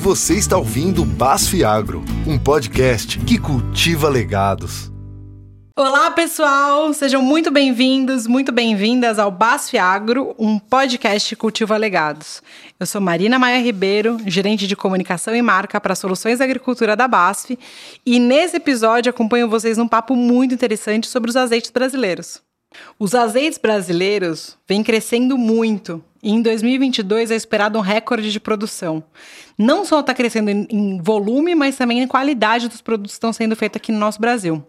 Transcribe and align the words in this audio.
Você 0.00 0.32
está 0.32 0.56
ouvindo 0.56 1.04
Basf 1.04 1.62
Agro, 1.62 2.02
um 2.26 2.38
podcast 2.38 3.18
que 3.18 3.36
cultiva 3.36 4.08
legados. 4.08 4.90
Olá, 5.76 6.10
pessoal! 6.10 6.90
Sejam 6.94 7.20
muito 7.20 7.50
bem-vindos, 7.50 8.26
muito 8.26 8.50
bem-vindas 8.50 9.18
ao 9.18 9.30
Basf 9.30 9.76
Agro, 9.76 10.34
um 10.38 10.58
podcast 10.58 11.28
que 11.28 11.36
cultiva 11.36 11.76
legados. 11.76 12.42
Eu 12.80 12.86
sou 12.86 12.98
Marina 12.98 13.38
Maia 13.38 13.60
Ribeiro, 13.60 14.16
gerente 14.26 14.66
de 14.66 14.74
comunicação 14.74 15.36
e 15.36 15.42
marca 15.42 15.78
para 15.78 15.94
soluções 15.94 16.38
da 16.38 16.46
agricultura 16.46 16.96
da 16.96 17.06
Basf, 17.06 17.58
e 18.06 18.18
nesse 18.18 18.56
episódio 18.56 19.10
acompanho 19.10 19.50
vocês 19.50 19.76
num 19.76 19.86
papo 19.86 20.16
muito 20.16 20.54
interessante 20.54 21.08
sobre 21.08 21.28
os 21.28 21.36
azeites 21.36 21.70
brasileiros. 21.70 22.40
Os 22.98 23.14
azeites 23.14 23.58
brasileiros 23.58 24.56
vêm 24.66 24.82
crescendo 24.82 25.36
muito 25.36 26.02
e 26.22 26.30
em 26.30 26.42
2022 26.42 27.30
é 27.30 27.34
esperado 27.34 27.78
um 27.78 27.82
recorde 27.82 28.30
de 28.30 28.40
produção. 28.40 29.02
Não 29.56 29.84
só 29.84 30.00
está 30.00 30.12
crescendo 30.12 30.50
em 30.50 31.00
volume, 31.00 31.54
mas 31.54 31.76
também 31.76 32.00
em 32.00 32.06
qualidade 32.06 32.68
dos 32.68 32.80
produtos 32.80 33.12
que 33.12 33.16
estão 33.16 33.32
sendo 33.32 33.56
feitos 33.56 33.76
aqui 33.76 33.92
no 33.92 33.98
nosso 33.98 34.20
Brasil. 34.20 34.64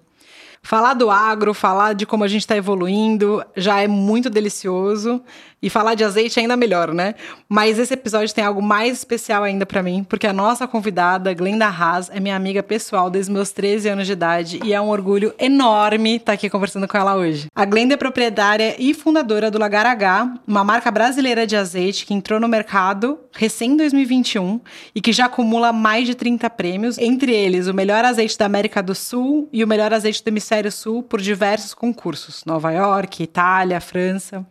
Falar 0.64 0.94
do 0.94 1.10
agro, 1.10 1.54
falar 1.54 1.94
de 1.94 2.06
como 2.06 2.24
a 2.24 2.28
gente 2.28 2.42
está 2.42 2.56
evoluindo, 2.56 3.44
já 3.58 3.82
é 3.82 3.88
muito 3.88 4.30
delicioso. 4.30 5.22
E 5.62 5.70
falar 5.70 5.94
de 5.94 6.04
azeite 6.04 6.40
é 6.40 6.42
ainda 6.42 6.58
melhor, 6.58 6.92
né? 6.92 7.14
Mas 7.48 7.78
esse 7.78 7.94
episódio 7.94 8.34
tem 8.34 8.44
algo 8.44 8.64
mais 8.64 8.98
especial 8.98 9.44
ainda 9.44 9.64
para 9.64 9.84
mim, 9.84 10.04
porque 10.04 10.26
a 10.26 10.34
nossa 10.34 10.68
convidada, 10.68 11.32
Glenda 11.36 11.68
Haas, 11.68 12.10
é 12.10 12.20
minha 12.20 12.36
amiga 12.36 12.64
pessoal 12.64 13.12
desde 13.12 13.32
meus 13.32 13.52
13 13.52 13.90
anos 13.90 14.08
de 14.08 14.14
idade 14.14 14.60
e 14.64 14.74
é 14.74 14.82
um 14.82 14.90
orgulho 14.90 15.34
enorme 15.38 16.16
estar 16.16 16.26
tá 16.26 16.34
aqui 16.34 16.50
conversando 16.50 16.88
com 16.88 16.98
ela 16.98 17.16
hoje. 17.16 17.48
A 17.54 17.64
Glenda 17.64 17.94
é 17.94 17.98
proprietária 17.98 18.76
e 18.80 18.92
fundadora 18.94 19.52
do 19.52 19.60
Lagar 19.60 19.86
H, 19.86 20.34
uma 20.48 20.64
marca 20.64 20.90
brasileira 20.90 21.46
de 21.46 21.56
azeite 21.56 22.08
que 22.08 22.14
entrou 22.14 22.40
no 22.40 22.48
mercado 22.48 23.20
recém 23.32 23.78
2021 23.78 24.60
e 24.96 25.02
que 25.02 25.14
já 25.14 25.26
acumula 25.26 25.72
mais 25.72 26.08
de 26.08 26.16
30 26.16 26.50
prêmios, 26.50 26.98
entre 26.98 27.34
eles 27.34 27.68
o 27.68 27.74
melhor 27.74 28.04
azeite 28.04 28.38
da 28.38 28.46
América 28.46 28.82
do 28.82 28.96
Sul 28.96 29.48
e 29.54 29.64
o 29.64 29.68
melhor 29.68 29.94
azeite 29.94 30.24
do 30.24 30.28
Hemisfério 30.28 30.72
Sul 30.72 31.04
por 31.04 31.22
diversos 31.22 31.76
concursos, 31.76 32.44
Nova 32.46 32.72
York, 32.72 33.22
Itália, 33.22 33.80
França. 33.80 34.44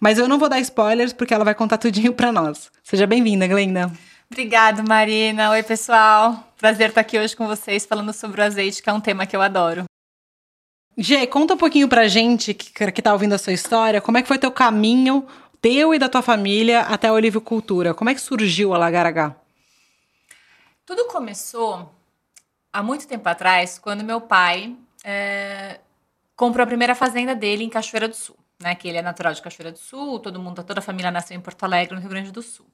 Mas 0.00 0.18
eu 0.18 0.28
não 0.28 0.38
vou 0.38 0.48
dar 0.48 0.60
spoilers 0.60 1.12
porque 1.12 1.34
ela 1.34 1.44
vai 1.44 1.54
contar 1.54 1.78
tudinho 1.78 2.12
para 2.12 2.30
nós. 2.30 2.70
Seja 2.84 3.06
bem-vinda, 3.06 3.46
Glenda. 3.48 3.90
Obrigada, 4.30 4.82
Marina. 4.82 5.50
Oi, 5.50 5.62
pessoal. 5.62 6.52
Prazer 6.56 6.90
estar 6.90 7.00
aqui 7.00 7.18
hoje 7.18 7.34
com 7.34 7.46
vocês 7.46 7.84
falando 7.84 8.12
sobre 8.12 8.40
o 8.40 8.44
azeite, 8.44 8.82
que 8.82 8.88
é 8.88 8.92
um 8.92 9.00
tema 9.00 9.26
que 9.26 9.34
eu 9.34 9.42
adoro. 9.42 9.84
Gê, 10.96 11.26
conta 11.26 11.54
um 11.54 11.56
pouquinho 11.56 11.88
pra 11.88 12.08
gente 12.08 12.54
que, 12.54 12.92
que 12.92 13.02
tá 13.02 13.12
ouvindo 13.12 13.32
a 13.32 13.38
sua 13.38 13.52
história, 13.52 14.00
como 14.00 14.18
é 14.18 14.22
que 14.22 14.28
foi 14.28 14.38
teu 14.38 14.50
caminho, 14.50 15.26
teu 15.60 15.94
e 15.94 15.98
da 15.98 16.08
tua 16.08 16.22
família, 16.22 16.80
até 16.80 17.08
a 17.08 17.12
Olivicultura? 17.12 17.94
Como 17.94 18.10
é 18.10 18.14
que 18.14 18.20
surgiu 18.20 18.74
a 18.74 18.78
Lagar 18.78 19.06
H? 19.06 19.34
Tudo 20.84 21.04
começou 21.06 21.92
há 22.72 22.82
muito 22.82 23.06
tempo 23.06 23.28
atrás, 23.28 23.78
quando 23.78 24.02
meu 24.02 24.20
pai 24.20 24.74
é, 25.04 25.78
comprou 26.34 26.64
a 26.64 26.66
primeira 26.66 26.94
fazenda 26.94 27.34
dele 27.34 27.64
em 27.64 27.70
Cachoeira 27.70 28.08
do 28.08 28.16
Sul 28.16 28.37
né? 28.60 28.74
Que 28.74 28.88
ele 28.88 28.98
é 28.98 29.02
natural 29.02 29.32
de 29.32 29.42
Cachoeira 29.42 29.72
do 29.72 29.78
Sul, 29.78 30.18
todo 30.18 30.40
mundo, 30.40 30.62
toda 30.62 30.80
a 30.80 30.82
família 30.82 31.10
nasceu 31.10 31.36
em 31.36 31.40
Porto 31.40 31.64
Alegre, 31.64 31.94
no 31.94 32.00
Rio 32.00 32.10
Grande 32.10 32.32
do 32.32 32.42
Sul. 32.42 32.66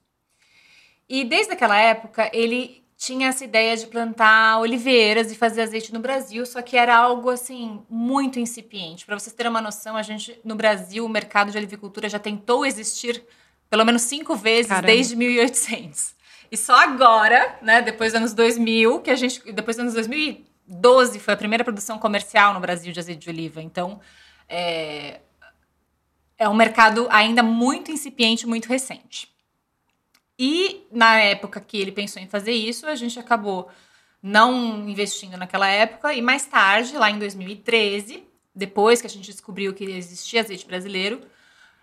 E 1.07 1.23
desde 1.23 1.53
aquela 1.53 1.77
época 1.77 2.29
ele 2.33 2.83
tinha 2.97 3.27
essa 3.27 3.43
ideia 3.43 3.75
de 3.75 3.87
plantar 3.87 4.59
oliveiras 4.59 5.31
e 5.31 5.35
fazer 5.35 5.61
azeite 5.61 5.93
no 5.93 5.99
Brasil, 5.99 6.45
só 6.45 6.61
que 6.61 6.77
era 6.77 6.95
algo 6.95 7.29
assim 7.29 7.83
muito 7.89 8.39
incipiente. 8.39 9.05
Para 9.05 9.19
vocês 9.19 9.35
terem 9.35 9.49
uma 9.49 9.61
noção, 9.61 9.97
a 9.97 10.01
gente 10.01 10.39
no 10.43 10.55
Brasil 10.55 11.05
o 11.05 11.09
mercado 11.09 11.51
de 11.51 11.57
olivicultura 11.57 12.07
já 12.07 12.19
tentou 12.19 12.65
existir 12.65 13.23
pelo 13.69 13.83
menos 13.83 14.03
cinco 14.03 14.35
vezes 14.35 14.67
Caramba. 14.67 14.87
desde 14.87 15.15
1800. 15.15 16.15
E 16.51 16.57
só 16.57 16.79
agora, 16.79 17.57
né, 17.61 17.81
depois 17.81 18.13
dos 18.13 18.21
anos 18.21 18.33
2000, 18.33 19.01
que 19.01 19.11
a 19.11 19.15
gente 19.15 19.51
depois 19.51 19.75
dos 19.75 19.81
anos 19.81 19.93
2012 19.95 21.19
foi 21.19 21.33
a 21.33 21.37
primeira 21.37 21.63
produção 21.63 21.99
comercial 21.99 22.53
no 22.53 22.59
Brasil 22.59 22.93
de 22.93 22.99
azeite 22.99 23.21
de 23.21 23.29
oliva. 23.29 23.61
Então, 23.61 23.99
é, 24.47 25.19
é 26.37 26.47
um 26.47 26.53
mercado 26.53 27.07
ainda 27.09 27.41
muito 27.41 27.91
incipiente, 27.91 28.47
muito 28.47 28.67
recente. 28.67 29.33
E 30.37 30.85
na 30.91 31.19
época 31.19 31.61
que 31.61 31.77
ele 31.77 31.91
pensou 31.91 32.21
em 32.21 32.27
fazer 32.27 32.51
isso, 32.51 32.85
a 32.87 32.95
gente 32.95 33.17
acabou 33.19 33.69
não 34.21 34.89
investindo 34.89 35.37
naquela 35.37 35.67
época 35.67 36.13
e 36.13 36.21
mais 36.21 36.45
tarde, 36.45 36.97
lá 36.97 37.09
em 37.09 37.19
2013, 37.19 38.23
depois 38.53 38.99
que 38.99 39.07
a 39.07 39.09
gente 39.09 39.31
descobriu 39.31 39.73
que 39.73 39.83
existia 39.83 40.41
azeite 40.41 40.65
brasileiro, 40.65 41.21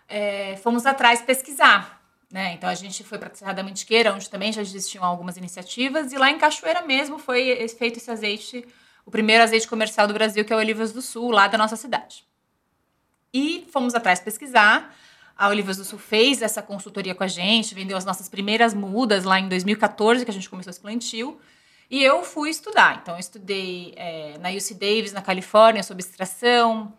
é, 0.07 0.57
fomos 0.57 0.85
atrás 0.85 1.21
pesquisar. 1.21 2.01
Né? 2.31 2.53
Então 2.53 2.69
a 2.69 2.75
gente 2.75 3.03
foi 3.03 3.17
para 3.17 3.31
a 3.31 3.35
Serra 3.35 3.53
da 3.53 3.63
Mantiqueira, 3.63 4.13
onde 4.13 4.29
também 4.29 4.51
já 4.51 4.61
existiam 4.61 5.03
algumas 5.03 5.37
iniciativas, 5.37 6.11
e 6.11 6.17
lá 6.17 6.29
em 6.29 6.37
Cachoeira 6.37 6.81
mesmo 6.81 7.17
foi 7.17 7.67
feito 7.69 7.97
esse 7.97 8.09
azeite, 8.09 8.65
o 9.05 9.11
primeiro 9.11 9.43
azeite 9.43 9.67
comercial 9.67 10.07
do 10.07 10.13
Brasil, 10.13 10.43
que 10.43 10.51
é 10.51 10.55
o 10.55 10.59
Olivas 10.59 10.91
do 10.91 11.01
Sul, 11.01 11.31
lá 11.31 11.47
da 11.47 11.57
nossa 11.57 11.75
cidade. 11.75 12.25
E 13.33 13.67
fomos 13.71 13.95
atrás 13.95 14.19
pesquisar. 14.19 14.95
A 15.35 15.49
Olivas 15.49 15.77
do 15.77 15.83
Sul 15.83 15.97
fez 15.97 16.41
essa 16.41 16.61
consultoria 16.61 17.15
com 17.15 17.23
a 17.23 17.27
gente, 17.27 17.73
vendeu 17.73 17.97
as 17.97 18.05
nossas 18.05 18.29
primeiras 18.29 18.73
mudas 18.73 19.23
lá 19.23 19.39
em 19.39 19.49
2014, 19.49 20.23
que 20.23 20.29
a 20.29 20.33
gente 20.33 20.49
começou 20.49 20.69
esse 20.69 20.79
plantio. 20.79 21.39
E 21.89 22.03
eu 22.03 22.23
fui 22.23 22.49
estudar. 22.49 22.99
Então, 23.01 23.15
eu 23.15 23.19
estudei 23.19 23.93
é, 23.97 24.37
na 24.39 24.49
UC 24.49 24.75
Davis, 24.75 25.11
na 25.11 25.21
Califórnia, 25.21 25.81
sobre 25.81 26.03
extração, 26.03 26.93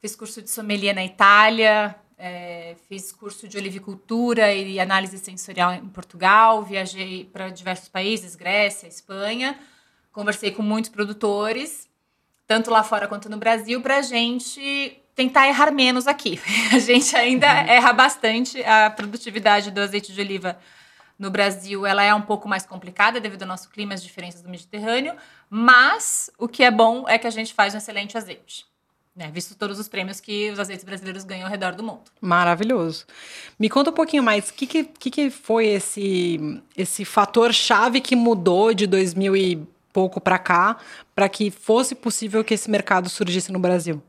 fiz 0.00 0.16
curso 0.16 0.40
de 0.40 0.50
sommelier 0.50 0.94
na 0.94 1.04
Itália, 1.04 1.94
é, 2.16 2.74
fiz 2.88 3.12
curso 3.12 3.46
de 3.46 3.56
olivicultura 3.56 4.52
e 4.52 4.80
análise 4.80 5.18
sensorial 5.18 5.72
em 5.74 5.88
Portugal, 5.88 6.62
viajei 6.62 7.24
para 7.24 7.50
diversos 7.50 7.88
países, 7.88 8.34
Grécia, 8.34 8.88
Espanha, 8.88 9.58
conversei 10.10 10.50
com 10.50 10.62
muitos 10.62 10.90
produtores, 10.90 11.88
tanto 12.46 12.70
lá 12.70 12.82
fora 12.82 13.06
quanto 13.06 13.28
no 13.28 13.36
Brasil, 13.36 13.80
para 13.80 13.98
a 13.98 14.02
gente 14.02 15.00
tentar 15.18 15.48
errar 15.48 15.72
menos 15.72 16.06
aqui. 16.06 16.40
A 16.72 16.78
gente 16.78 17.16
ainda 17.16 17.48
uhum. 17.48 17.68
erra 17.68 17.92
bastante. 17.92 18.62
A 18.62 18.88
produtividade 18.88 19.72
do 19.72 19.80
azeite 19.80 20.12
de 20.12 20.20
oliva 20.20 20.56
no 21.18 21.28
Brasil 21.28 21.84
ela 21.84 22.04
é 22.04 22.14
um 22.14 22.22
pouco 22.22 22.48
mais 22.48 22.64
complicada 22.64 23.18
devido 23.18 23.42
ao 23.42 23.48
nosso 23.48 23.68
clima 23.68 23.92
e 23.92 23.96
as 23.96 24.02
diferenças 24.02 24.42
do 24.42 24.48
Mediterrâneo, 24.48 25.16
mas 25.50 26.30
o 26.38 26.46
que 26.46 26.62
é 26.62 26.70
bom 26.70 27.04
é 27.08 27.18
que 27.18 27.26
a 27.26 27.30
gente 27.30 27.52
faz 27.52 27.74
um 27.74 27.78
excelente 27.78 28.16
azeite. 28.16 28.64
Né, 29.16 29.28
visto 29.34 29.56
todos 29.56 29.80
os 29.80 29.88
prêmios 29.88 30.20
que 30.20 30.48
os 30.52 30.60
azeites 30.60 30.84
brasileiros 30.84 31.24
ganham 31.24 31.46
ao 31.46 31.50
redor 31.50 31.74
do 31.74 31.82
mundo. 31.82 32.02
Maravilhoso. 32.20 33.04
Me 33.58 33.68
conta 33.68 33.90
um 33.90 33.92
pouquinho 33.92 34.22
mais, 34.22 34.48
o 34.48 34.54
que, 34.54 34.84
que, 34.84 35.10
que 35.10 35.28
foi 35.28 35.66
esse, 35.66 36.62
esse 36.76 37.04
fator 37.04 37.52
chave 37.52 38.00
que 38.00 38.14
mudou 38.14 38.72
de 38.72 38.86
2000 38.86 39.36
e 39.36 39.66
pouco 39.92 40.20
para 40.20 40.38
cá, 40.38 40.76
para 41.16 41.28
que 41.28 41.50
fosse 41.50 41.96
possível 41.96 42.44
que 42.44 42.54
esse 42.54 42.70
mercado 42.70 43.08
surgisse 43.08 43.50
no 43.50 43.58
Brasil? 43.58 44.00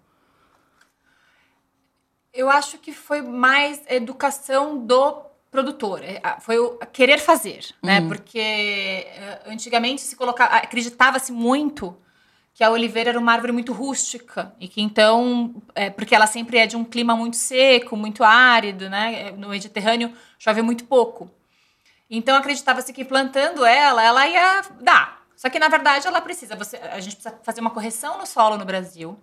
Eu 2.34 2.50
acho 2.50 2.78
que 2.78 2.92
foi 2.92 3.22
mais 3.22 3.82
educação 3.88 4.78
do 4.78 5.30
produtor, 5.52 6.04
é, 6.04 6.22
foi 6.42 6.60
o 6.60 6.78
querer 6.94 7.20
fazer, 7.20 7.66
né? 7.82 8.00
Uhum. 8.00 8.08
Porque 8.08 8.40
eh, 8.40 9.42
antigamente 9.48 10.02
se 10.02 10.16
colocava, 10.16 10.58
acreditava-se 10.58 11.32
muito 11.32 11.98
que 12.54 12.64
a 12.64 12.70
oliveira 12.70 13.12
era 13.12 13.20
uma 13.20 13.32
árvore 13.32 13.52
muito 13.52 13.74
rústica 13.74 14.54
e 14.60 14.68
que 14.68 14.82
então, 14.82 15.56
é, 15.74 15.90
porque 15.90 16.14
ela 16.14 16.28
sempre 16.28 16.58
é 16.58 16.68
de 16.68 16.76
um 16.76 16.84
clima 16.84 17.16
muito 17.16 17.38
seco, 17.38 17.96
muito 17.96 18.24
árido, 18.24 18.90
né? 18.90 19.32
No 19.32 19.50
Mediterrâneo 19.50 20.14
chove 20.38 20.62
muito 20.62 20.84
pouco. 20.84 21.32
Então 22.10 22.36
acreditava-se 22.36 22.92
que 22.92 23.06
plantando 23.06 23.66
ela, 23.66 24.04
ela 24.04 24.28
ia 24.28 24.62
dar. 24.82 25.24
Só 25.36 25.50
que 25.50 25.58
na 25.58 25.70
verdade 25.70 26.06
ela 26.06 26.22
precisa, 26.22 26.56
você, 26.56 26.78
a 26.78 27.00
gente 27.00 27.16
precisa 27.16 27.40
fazer 27.44 27.62
uma 27.62 27.70
correção 27.70 28.18
no 28.18 28.26
solo 28.26 28.58
no 28.58 28.66
Brasil 28.66 29.18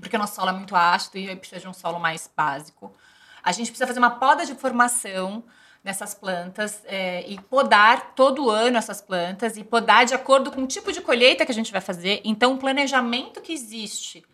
porque 0.00 0.16
o 0.16 0.18
nosso 0.18 0.34
solo 0.34 0.50
é 0.50 0.52
muito 0.52 0.74
ácido 0.74 1.18
e 1.18 1.36
precisa 1.36 1.60
de 1.60 1.68
um 1.68 1.72
solo 1.72 1.98
mais 1.98 2.30
básico. 2.36 2.94
A 3.42 3.52
gente 3.52 3.68
precisa 3.68 3.86
fazer 3.86 3.98
uma 3.98 4.10
poda 4.10 4.44
de 4.44 4.54
formação 4.54 5.44
nessas 5.82 6.14
plantas 6.14 6.82
é, 6.84 7.24
e 7.28 7.40
podar 7.42 8.12
todo 8.16 8.50
ano 8.50 8.76
essas 8.76 9.00
plantas 9.00 9.56
e 9.56 9.62
podar 9.62 10.04
de 10.04 10.14
acordo 10.14 10.50
com 10.50 10.62
o 10.62 10.66
tipo 10.66 10.92
de 10.92 11.00
colheita 11.00 11.46
que 11.46 11.52
a 11.52 11.54
gente 11.54 11.70
vai 11.70 11.80
fazer. 11.80 12.20
Então, 12.24 12.54
o 12.54 12.58
planejamento 12.58 13.40
que 13.40 13.52
existe 13.52 14.24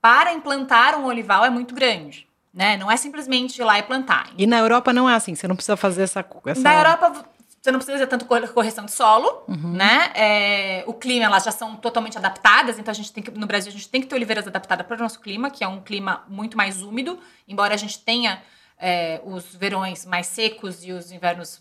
para 0.00 0.32
implantar 0.32 0.98
um 0.98 1.04
olival 1.04 1.44
é 1.44 1.50
muito 1.50 1.72
grande. 1.72 2.26
Né? 2.52 2.76
Não 2.76 2.90
é 2.90 2.96
simplesmente 2.96 3.60
ir 3.60 3.64
lá 3.64 3.78
e 3.78 3.82
plantar. 3.84 4.30
E 4.36 4.44
na 4.44 4.58
Europa 4.58 4.92
não 4.92 5.08
é 5.08 5.14
assim, 5.14 5.36
você 5.36 5.46
não 5.46 5.54
precisa 5.54 5.76
fazer 5.76 6.02
essa. 6.02 6.26
essa... 6.46 6.60
Na 6.60 6.74
Europa 6.74 7.24
você 7.60 7.72
não 7.72 7.80
precisa 7.80 8.06
tanto 8.06 8.24
correção 8.24 8.84
de 8.84 8.92
solo, 8.92 9.44
uhum. 9.48 9.72
né? 9.72 10.12
É, 10.14 10.84
o 10.86 10.94
clima, 10.94 11.26
elas 11.26 11.44
já 11.44 11.50
são 11.50 11.76
totalmente 11.76 12.16
adaptadas, 12.16 12.78
então 12.78 12.92
a 12.92 12.94
gente 12.94 13.12
tem 13.12 13.22
que, 13.22 13.30
no 13.32 13.46
Brasil, 13.46 13.70
a 13.70 13.74
gente 13.74 13.88
tem 13.88 14.00
que 14.00 14.06
ter 14.06 14.14
oliveiras 14.14 14.46
adaptadas 14.46 14.86
para 14.86 14.96
o 14.96 15.00
nosso 15.00 15.20
clima, 15.20 15.50
que 15.50 15.64
é 15.64 15.68
um 15.68 15.80
clima 15.80 16.24
muito 16.28 16.56
mais 16.56 16.82
úmido, 16.82 17.18
embora 17.48 17.74
a 17.74 17.76
gente 17.76 17.98
tenha 17.98 18.42
é, 18.78 19.20
os 19.24 19.54
verões 19.54 20.04
mais 20.04 20.28
secos 20.28 20.84
e 20.84 20.92
os 20.92 21.10
invernos 21.10 21.60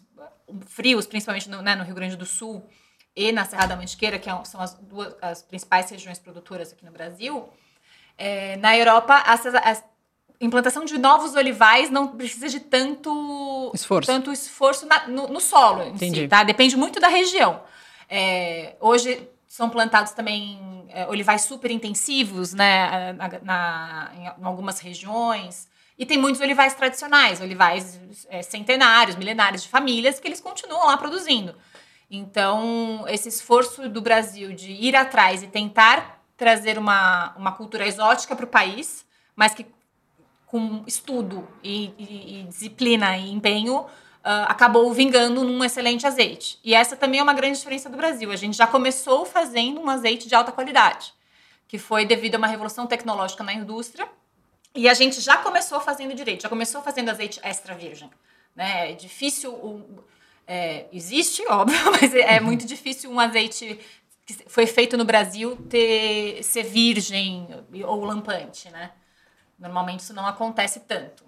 frios, 0.67 1.07
principalmente 1.07 1.49
no, 1.49 1.61
né, 1.61 1.75
no 1.75 1.83
Rio 1.83 1.95
Grande 1.95 2.15
do 2.15 2.25
Sul 2.25 2.65
e 3.15 3.31
na 3.31 3.43
Serra 3.43 3.65
da 3.65 3.75
Mantiqueira, 3.75 4.19
que 4.19 4.29
é 4.29 4.43
são 4.45 4.61
as, 4.61 4.75
duas, 4.75 5.15
as 5.21 5.41
principais 5.41 5.89
regiões 5.89 6.19
produtoras 6.19 6.71
aqui 6.71 6.85
no 6.85 6.91
Brasil. 6.91 7.50
É, 8.17 8.55
na 8.57 8.77
Europa, 8.77 9.15
as, 9.25 9.45
as 9.45 9.83
implantação 10.39 10.86
de 10.86 10.98
novos 10.98 11.36
olivais 11.36 11.89
não 11.89 12.07
precisa 12.07 12.48
de 12.48 12.60
tanto 12.60 13.72
esforço, 13.74 14.12
tanto 14.12 14.31
esforço 14.31 14.86
na, 14.86 15.07
no, 15.07 15.28
no, 15.28 15.39
solo 15.39 15.84
Entendi. 15.84 16.22
Si, 16.22 16.28
tá? 16.28 16.44
Depende 16.44 16.78
muito 16.78 17.00
da 17.00 17.07
região. 17.07 17.62
É, 18.10 18.75
hoje 18.80 19.28
são 19.48 19.69
plantados 19.69 20.12
também 20.12 20.86
é, 20.89 21.07
olivais 21.07 21.42
super 21.42 21.72
intensivos, 21.72 22.54
né, 22.54 23.13
na, 23.13 23.39
na, 23.42 24.12
em 24.39 24.44
algumas 24.44 24.80
regiões. 24.80 25.68
E 25.98 26.06
tem 26.06 26.18
muitos 26.18 26.42
olivais 26.42 26.75
tradicionais, 26.75 27.42
olivais 27.42 28.00
é, 28.30 28.44
centenários, 28.44 29.16
milenários 29.16 29.63
de 29.63 29.69
famílias, 29.69 30.19
que 30.19 30.28
eles 30.28 30.39
continuam 30.39 30.86
lá 30.86 30.95
produzindo. 30.95 31.56
Então, 32.10 33.04
esse 33.07 33.28
esforço 33.28 33.89
do 33.89 34.00
Brasil 34.00 34.54
de 34.54 34.72
ir 34.72 34.95
atrás 34.95 35.42
e 35.42 35.48
tentar 35.48 36.22
trazer 36.38 36.78
uma, 36.78 37.36
uma 37.36 37.51
cultura 37.51 37.86
exótica 37.86 38.36
para 38.36 38.45
o 38.45 38.48
país, 38.48 39.06
mas 39.36 39.56
que 39.56 39.66
com 40.47 40.83
estudo 40.88 41.47
e, 41.61 41.94
e, 41.97 42.39
e 42.39 42.44
disciplina 42.44 43.17
e 43.17 43.31
empenho, 43.31 43.81
uh, 43.81 44.47
acabou 44.47 44.91
vingando 44.94 45.44
num 45.44 45.63
excelente 45.63 46.07
azeite. 46.07 46.57
E 46.63 46.73
essa 46.73 46.95
também 46.95 47.19
é 47.19 47.23
uma 47.23 47.33
grande 47.33 47.57
diferença 47.57 47.89
do 47.89 47.97
Brasil. 47.97 48.31
A 48.31 48.35
gente 48.35 48.57
já 48.57 48.65
começou 48.65 49.25
fazendo 49.25 49.79
um 49.81 49.89
azeite 49.89 50.27
de 50.27 50.33
alta 50.33 50.51
qualidade, 50.51 51.13
que 51.67 51.77
foi 51.77 52.05
devido 52.05 52.35
a 52.35 52.38
uma 52.38 52.47
revolução 52.47 52.88
tecnológica 52.88 53.44
na 53.44 53.53
indústria. 53.53 54.07
E 54.73 54.88
a 54.88 54.94
gente 54.94 55.19
já 55.19 55.38
começou 55.38 55.81
fazendo 55.81 56.15
direito, 56.15 56.44
já 56.44 56.50
começou 56.50 56.81
fazendo 56.81 57.09
azeite 57.09 57.39
extra 57.43 57.75
virgem. 57.75 58.09
Né? 58.55 58.91
É 58.91 58.93
difícil, 58.93 60.01
é, 60.47 60.85
existe, 60.93 61.45
óbvio, 61.51 61.77
mas 61.91 62.15
é, 62.15 62.35
é 62.35 62.39
muito 62.39 62.65
difícil 62.65 63.11
um 63.11 63.19
azeite 63.19 63.77
que 64.25 64.33
foi 64.47 64.65
feito 64.65 64.97
no 64.97 65.03
Brasil 65.03 65.57
ter, 65.69 66.41
ser 66.41 66.63
virgem 66.63 67.47
ou 67.85 68.03
lampante, 68.05 68.69
né? 68.69 68.91
Normalmente 69.59 70.01
isso 70.01 70.13
não 70.13 70.25
acontece 70.25 70.81
tanto. 70.81 71.24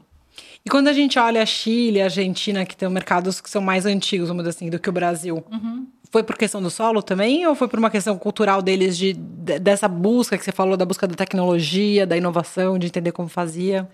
E 0.64 0.70
quando 0.70 0.88
a 0.88 0.94
gente 0.94 1.18
olha 1.18 1.42
a 1.42 1.46
Chile, 1.46 2.02
a 2.02 2.06
Argentina, 2.06 2.66
que 2.66 2.76
tem 2.76 2.90
mercados 2.90 3.42
que 3.42 3.50
são 3.50 3.62
mais 3.62 3.86
antigos, 3.86 4.28
vamos 4.28 4.44
dizer 4.44 4.56
assim, 4.56 4.70
do 4.70 4.80
que 4.80 4.90
o 4.90 4.92
Brasil, 4.92 5.44
uhum. 5.52 5.88
foi 6.12 6.24
por 6.24 6.38
questão 6.38 6.62
do 6.62 6.70
solo 6.70 7.02
também 7.02 7.46
ou 7.48 7.56
foi 7.56 7.68
por 7.68 7.80
uma 7.80 7.90
questão 7.90 8.18
cultural 8.18 8.62
deles 8.62 8.98
de, 8.98 9.14
de, 9.14 9.60
dessa 9.60 9.88
busca 9.88 10.38
que 10.38 10.44
você 10.44 10.52
falou, 10.52 10.78
da 10.78 10.86
busca 10.86 11.08
da 11.08 11.16
tecnologia, 11.16 12.06
da 12.06 12.16
inovação, 12.16 12.78
de 12.78 12.88
entender 12.88 13.12
como 13.12 13.28
fazia? 13.28 13.90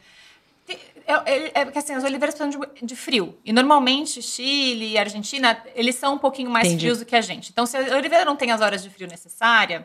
É, 1.08 1.14
é, 1.14 1.52
é 1.62 1.66
porque 1.66 1.78
assim, 1.78 1.94
as 1.94 2.04
oliveiras 2.04 2.36
precisam 2.36 2.68
de, 2.74 2.86
de, 2.86 2.96
frio. 2.96 3.38
E 3.46 3.54
normalmente 3.54 4.22
Chile 4.22 4.94
e 4.94 4.98
Argentina, 4.98 5.62
eles 5.76 5.96
são 5.96 6.16
um 6.16 6.18
pouquinho 6.18 6.50
mais 6.50 6.68
Entendi. 6.68 6.86
frios 6.86 7.00
do 7.00 7.06
que 7.06 7.16
a 7.16 7.22
gente. 7.22 7.52
Então, 7.52 7.66
se 7.66 7.78
a 7.78 7.96
oliveira 7.96 8.26
não 8.26 8.36
tem 8.36 8.52
as 8.52 8.60
horas 8.60 8.82
de 8.82 8.90
frio 8.90 9.08
necessárias, 9.08 9.84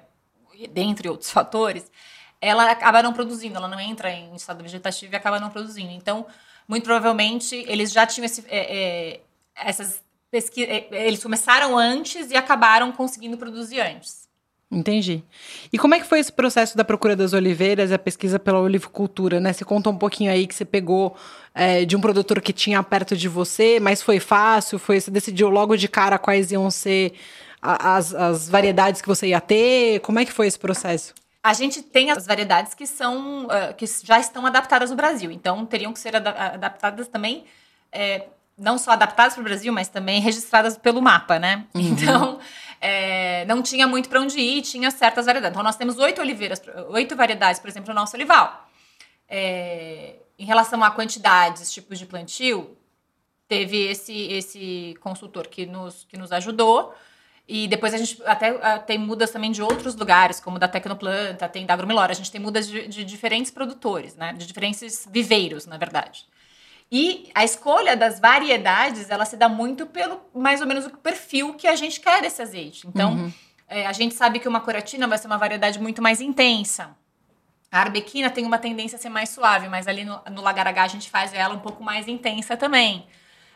dentre 0.72 1.08
outros 1.08 1.30
fatores, 1.30 1.90
ela 2.40 2.70
acaba 2.70 3.02
não 3.02 3.12
produzindo, 3.12 3.56
ela 3.56 3.68
não 3.68 3.78
entra 3.78 4.10
em 4.10 4.34
estado 4.34 4.62
vegetativo 4.62 5.12
e 5.12 5.16
acaba 5.16 5.38
não 5.38 5.50
produzindo. 5.50 5.90
Então, 5.90 6.26
muito 6.66 6.84
provavelmente, 6.84 7.54
eles 7.68 7.92
já 7.92 8.06
tinham 8.06 8.24
esse, 8.24 8.44
é, 8.48 8.78
é, 8.78 9.20
essas 9.54 10.02
pesquisas. 10.30 10.70
É, 10.70 11.06
eles 11.06 11.22
começaram 11.22 11.76
antes 11.76 12.30
e 12.30 12.36
acabaram 12.36 12.92
conseguindo 12.92 13.36
produzir 13.36 13.80
antes. 13.80 14.28
Entendi. 14.72 15.24
E 15.72 15.76
como 15.76 15.96
é 15.96 16.00
que 16.00 16.06
foi 16.06 16.20
esse 16.20 16.30
processo 16.30 16.76
da 16.76 16.84
procura 16.84 17.16
das 17.16 17.32
oliveiras 17.32 17.90
e 17.90 17.94
a 17.94 17.98
pesquisa 17.98 18.38
pela 18.38 18.60
olivicultura, 18.60 19.40
né? 19.40 19.52
Você 19.52 19.64
conta 19.64 19.90
um 19.90 19.98
pouquinho 19.98 20.30
aí 20.30 20.46
que 20.46 20.54
você 20.54 20.64
pegou 20.64 21.16
é, 21.52 21.84
de 21.84 21.96
um 21.96 22.00
produtor 22.00 22.40
que 22.40 22.52
tinha 22.52 22.80
perto 22.80 23.16
de 23.16 23.28
você, 23.28 23.80
mas 23.80 24.00
foi 24.00 24.20
fácil? 24.20 24.78
Foi, 24.78 25.00
você 25.00 25.10
decidiu 25.10 25.48
logo 25.48 25.76
de 25.76 25.88
cara 25.88 26.18
quais 26.18 26.52
iam 26.52 26.70
ser 26.70 27.14
as, 27.60 28.14
as 28.14 28.48
variedades 28.48 29.02
que 29.02 29.08
você 29.08 29.26
ia 29.26 29.40
ter? 29.40 29.98
Como 30.00 30.20
é 30.20 30.24
que 30.24 30.32
foi 30.32 30.46
esse 30.46 30.58
processo? 30.58 31.14
A 31.42 31.54
gente 31.54 31.82
tem 31.82 32.10
as 32.10 32.26
variedades 32.26 32.74
que 32.74 32.86
são 32.86 33.46
uh, 33.46 33.74
que 33.76 33.86
já 33.86 34.18
estão 34.18 34.44
adaptadas 34.44 34.90
no 34.90 34.96
Brasil, 34.96 35.30
então 35.30 35.64
teriam 35.64 35.92
que 35.92 35.98
ser 35.98 36.14
ad 36.14 36.28
adaptadas 36.28 37.08
também, 37.08 37.46
é, 37.90 38.26
não 38.58 38.76
só 38.76 38.90
adaptadas 38.90 39.32
para 39.32 39.40
o 39.40 39.44
Brasil, 39.44 39.72
mas 39.72 39.88
também 39.88 40.20
registradas 40.20 40.76
pelo 40.76 41.00
mapa, 41.00 41.38
né? 41.38 41.66
Uhum. 41.74 41.80
Então 41.80 42.38
é, 42.78 43.46
não 43.46 43.62
tinha 43.62 43.86
muito 43.86 44.08
para 44.10 44.20
onde 44.20 44.38
ir, 44.38 44.60
tinha 44.60 44.90
certas 44.90 45.24
variedades. 45.24 45.54
Então 45.54 45.64
nós 45.64 45.76
temos 45.76 45.98
oito 45.98 46.20
oliveiras, 46.20 46.60
oito 46.90 47.16
variedades, 47.16 47.58
por 47.58 47.68
exemplo, 47.68 47.88
no 47.94 48.00
nosso 48.00 48.16
olival. 48.16 48.68
É, 49.26 50.16
em 50.38 50.44
relação 50.44 50.84
a 50.84 50.90
quantidades, 50.90 51.72
tipos 51.72 51.98
de 51.98 52.04
plantio, 52.04 52.76
teve 53.48 53.78
esse 53.88 54.12
esse 54.12 54.94
consultor 55.00 55.46
que 55.46 55.64
nos 55.64 56.04
que 56.04 56.18
nos 56.18 56.32
ajudou. 56.32 56.94
E 57.52 57.66
depois 57.66 57.92
a 57.92 57.98
gente 57.98 58.22
até 58.26 58.52
uh, 58.52 58.80
tem 58.86 58.96
mudas 58.96 59.32
também 59.32 59.50
de 59.50 59.60
outros 59.60 59.96
lugares, 59.96 60.38
como 60.38 60.56
da 60.56 60.68
Tecnoplanta, 60.68 61.48
tem 61.48 61.66
da 61.66 61.74
Agromilora. 61.74 62.12
A 62.12 62.14
gente 62.14 62.30
tem 62.30 62.40
mudas 62.40 62.68
de, 62.68 62.86
de, 62.86 63.04
diferentes 63.04 63.50
produtores, 63.50 64.14
né? 64.14 64.32
De 64.34 64.46
diferentes 64.46 65.08
viveiros, 65.10 65.66
na 65.66 65.76
verdade. 65.76 66.28
E 66.92 67.28
a 67.34 67.44
escolha 67.44 67.96
das 67.96 68.20
variedades, 68.20 69.10
ela 69.10 69.24
se 69.24 69.36
dá 69.36 69.48
muito 69.48 69.84
pelo, 69.84 70.20
mais 70.32 70.60
ou 70.60 70.66
menos, 70.68 70.86
o 70.86 70.90
perfil 70.90 71.54
que 71.54 71.66
a 71.66 71.74
gente 71.74 71.98
quer 71.98 72.22
desse 72.22 72.40
azeite. 72.40 72.86
Então, 72.86 73.14
uhum. 73.14 73.32
é, 73.66 73.84
a 73.84 73.92
gente 73.92 74.14
sabe 74.14 74.38
que 74.38 74.46
uma 74.46 74.60
coratina 74.60 75.08
vai 75.08 75.18
ser 75.18 75.26
uma 75.26 75.38
variedade 75.38 75.80
muito 75.80 76.00
mais 76.00 76.20
intensa. 76.20 76.96
A 77.68 77.80
arbequina 77.80 78.30
tem 78.30 78.46
uma 78.46 78.58
tendência 78.58 78.94
a 78.94 79.00
ser 79.00 79.08
mais 79.08 79.28
suave, 79.28 79.68
mas 79.68 79.88
ali 79.88 80.04
no, 80.04 80.20
no 80.30 80.40
lagaragá 80.40 80.84
a 80.84 80.88
gente 80.88 81.10
faz 81.10 81.34
ela 81.34 81.54
um 81.54 81.60
pouco 81.60 81.82
mais 81.82 82.06
intensa 82.06 82.56
também. 82.56 83.08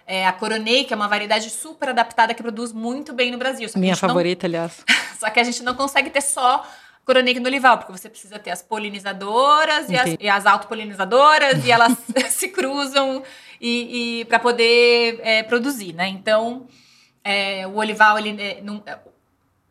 É, 0.07 0.27
a 0.27 0.33
Coronei, 0.33 0.85
que 0.85 0.93
é 0.93 0.97
uma 0.97 1.09
variedade 1.09 1.49
super 1.49 1.89
adaptada 1.89 2.35
que 2.35 2.43
produz 2.43 2.73
muito 2.73 3.13
bem 3.13 3.31
no 3.31 3.39
Brasil. 3.39 3.69
Minha 3.77 3.97
favorita, 3.97 4.47
não... 4.47 4.51
aliás. 4.51 4.85
só 5.19 5.31
que 5.31 5.41
a 5.41 5.45
gente 5.45 5.63
não 5.63 5.75
consegue 5.75 6.11
ter 6.11 6.21
só 6.21 6.65
Coronei 7.05 7.39
no 7.39 7.47
Olival, 7.47 7.79
porque 7.79 7.93
você 7.93 8.09
precisa 8.09 8.39
ter 8.39 8.51
as 8.51 8.63
polinizadoras 8.63 9.91
e 9.91 9.97
as, 9.97 10.17
e 10.19 10.29
as, 10.29 10.47
autopolinizadoras 10.47 11.65
e 11.65 11.71
elas 11.71 11.97
se 12.31 12.49
cruzam 12.49 13.23
e, 13.61 14.21
e 14.21 14.25
para 14.25 14.39
poder 14.39 15.21
é, 15.23 15.43
produzir, 15.43 15.93
né? 15.93 16.09
Então, 16.09 16.67
é, 17.23 17.67
o 17.67 17.77
olival, 17.77 18.19
ele, 18.19 18.41
é, 18.41 18.61
não, 18.63 18.83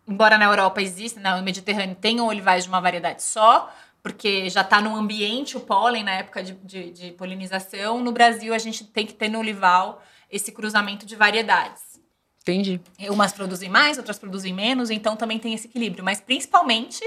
embora 0.08 0.38
na 0.38 0.46
Europa 0.46 0.82
exista, 0.82 1.20
né, 1.20 1.36
no 1.36 1.42
Mediterrâneo 1.42 1.96
tenham 1.96 2.28
olivais 2.28 2.66
de 2.66 2.70
uma 2.70 2.80
variedade 2.80 3.24
só, 3.24 3.72
porque 4.04 4.48
já 4.50 4.62
está 4.62 4.80
no 4.80 4.96
ambiente 4.96 5.58
o 5.58 5.60
pólen 5.60 6.04
na 6.04 6.12
época 6.12 6.44
de, 6.44 6.54
de, 6.54 6.92
de 6.92 7.12
polinização. 7.14 8.00
No 8.00 8.12
Brasil, 8.12 8.54
a 8.54 8.60
gente 8.60 8.84
tem 8.84 9.08
que 9.08 9.14
ter 9.14 9.30
no 9.30 9.40
olival 9.40 10.04
esse 10.34 10.52
cruzamento 10.52 11.06
de 11.06 11.16
variedades. 11.16 11.94
Entendi. 12.42 12.82
Umas 13.10 13.32
produzem 13.32 13.70
mais, 13.70 13.98
outras 13.98 14.18
produzem 14.20 14.52
menos, 14.52 14.90
então 14.90 15.16
também 15.16 15.40
tem 15.40 15.54
esse 15.54 15.68
equilíbrio. 15.68 16.04
Mas 16.04 16.20
principalmente 16.20 17.02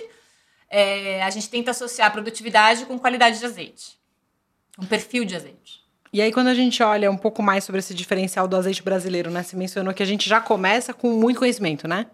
é, 0.71 1.23
a 1.23 1.29
gente 1.29 1.51
tenta 1.51 1.73
associar 1.73 2.11
produtividade 2.13 2.87
com 2.87 2.99
qualidade 2.99 3.39
de 3.39 3.45
azeite. 3.45 3.99
Um 4.79 4.87
perfil 4.87 5.25
de 5.25 5.35
azeite. 5.35 5.85
E 6.13 6.23
aí, 6.23 6.33
quando 6.33 6.47
a 6.47 6.55
gente 6.55 6.83
olha 6.83 7.11
um 7.11 7.17
pouco 7.17 7.43
mais 7.43 7.65
sobre 7.65 7.81
esse 7.81 7.93
diferencial 7.93 8.47
do 8.49 8.57
azeite 8.57 8.83
brasileiro, 8.83 9.31
né? 9.31 9.43
Você 9.43 9.57
mencionou 9.57 9.93
que 9.93 10.03
a 10.03 10.07
gente 10.07 10.29
já 10.29 10.41
começa 10.41 10.95
com 10.95 11.11
muito 11.11 11.39
conhecimento, 11.39 11.87
né? 11.87 12.07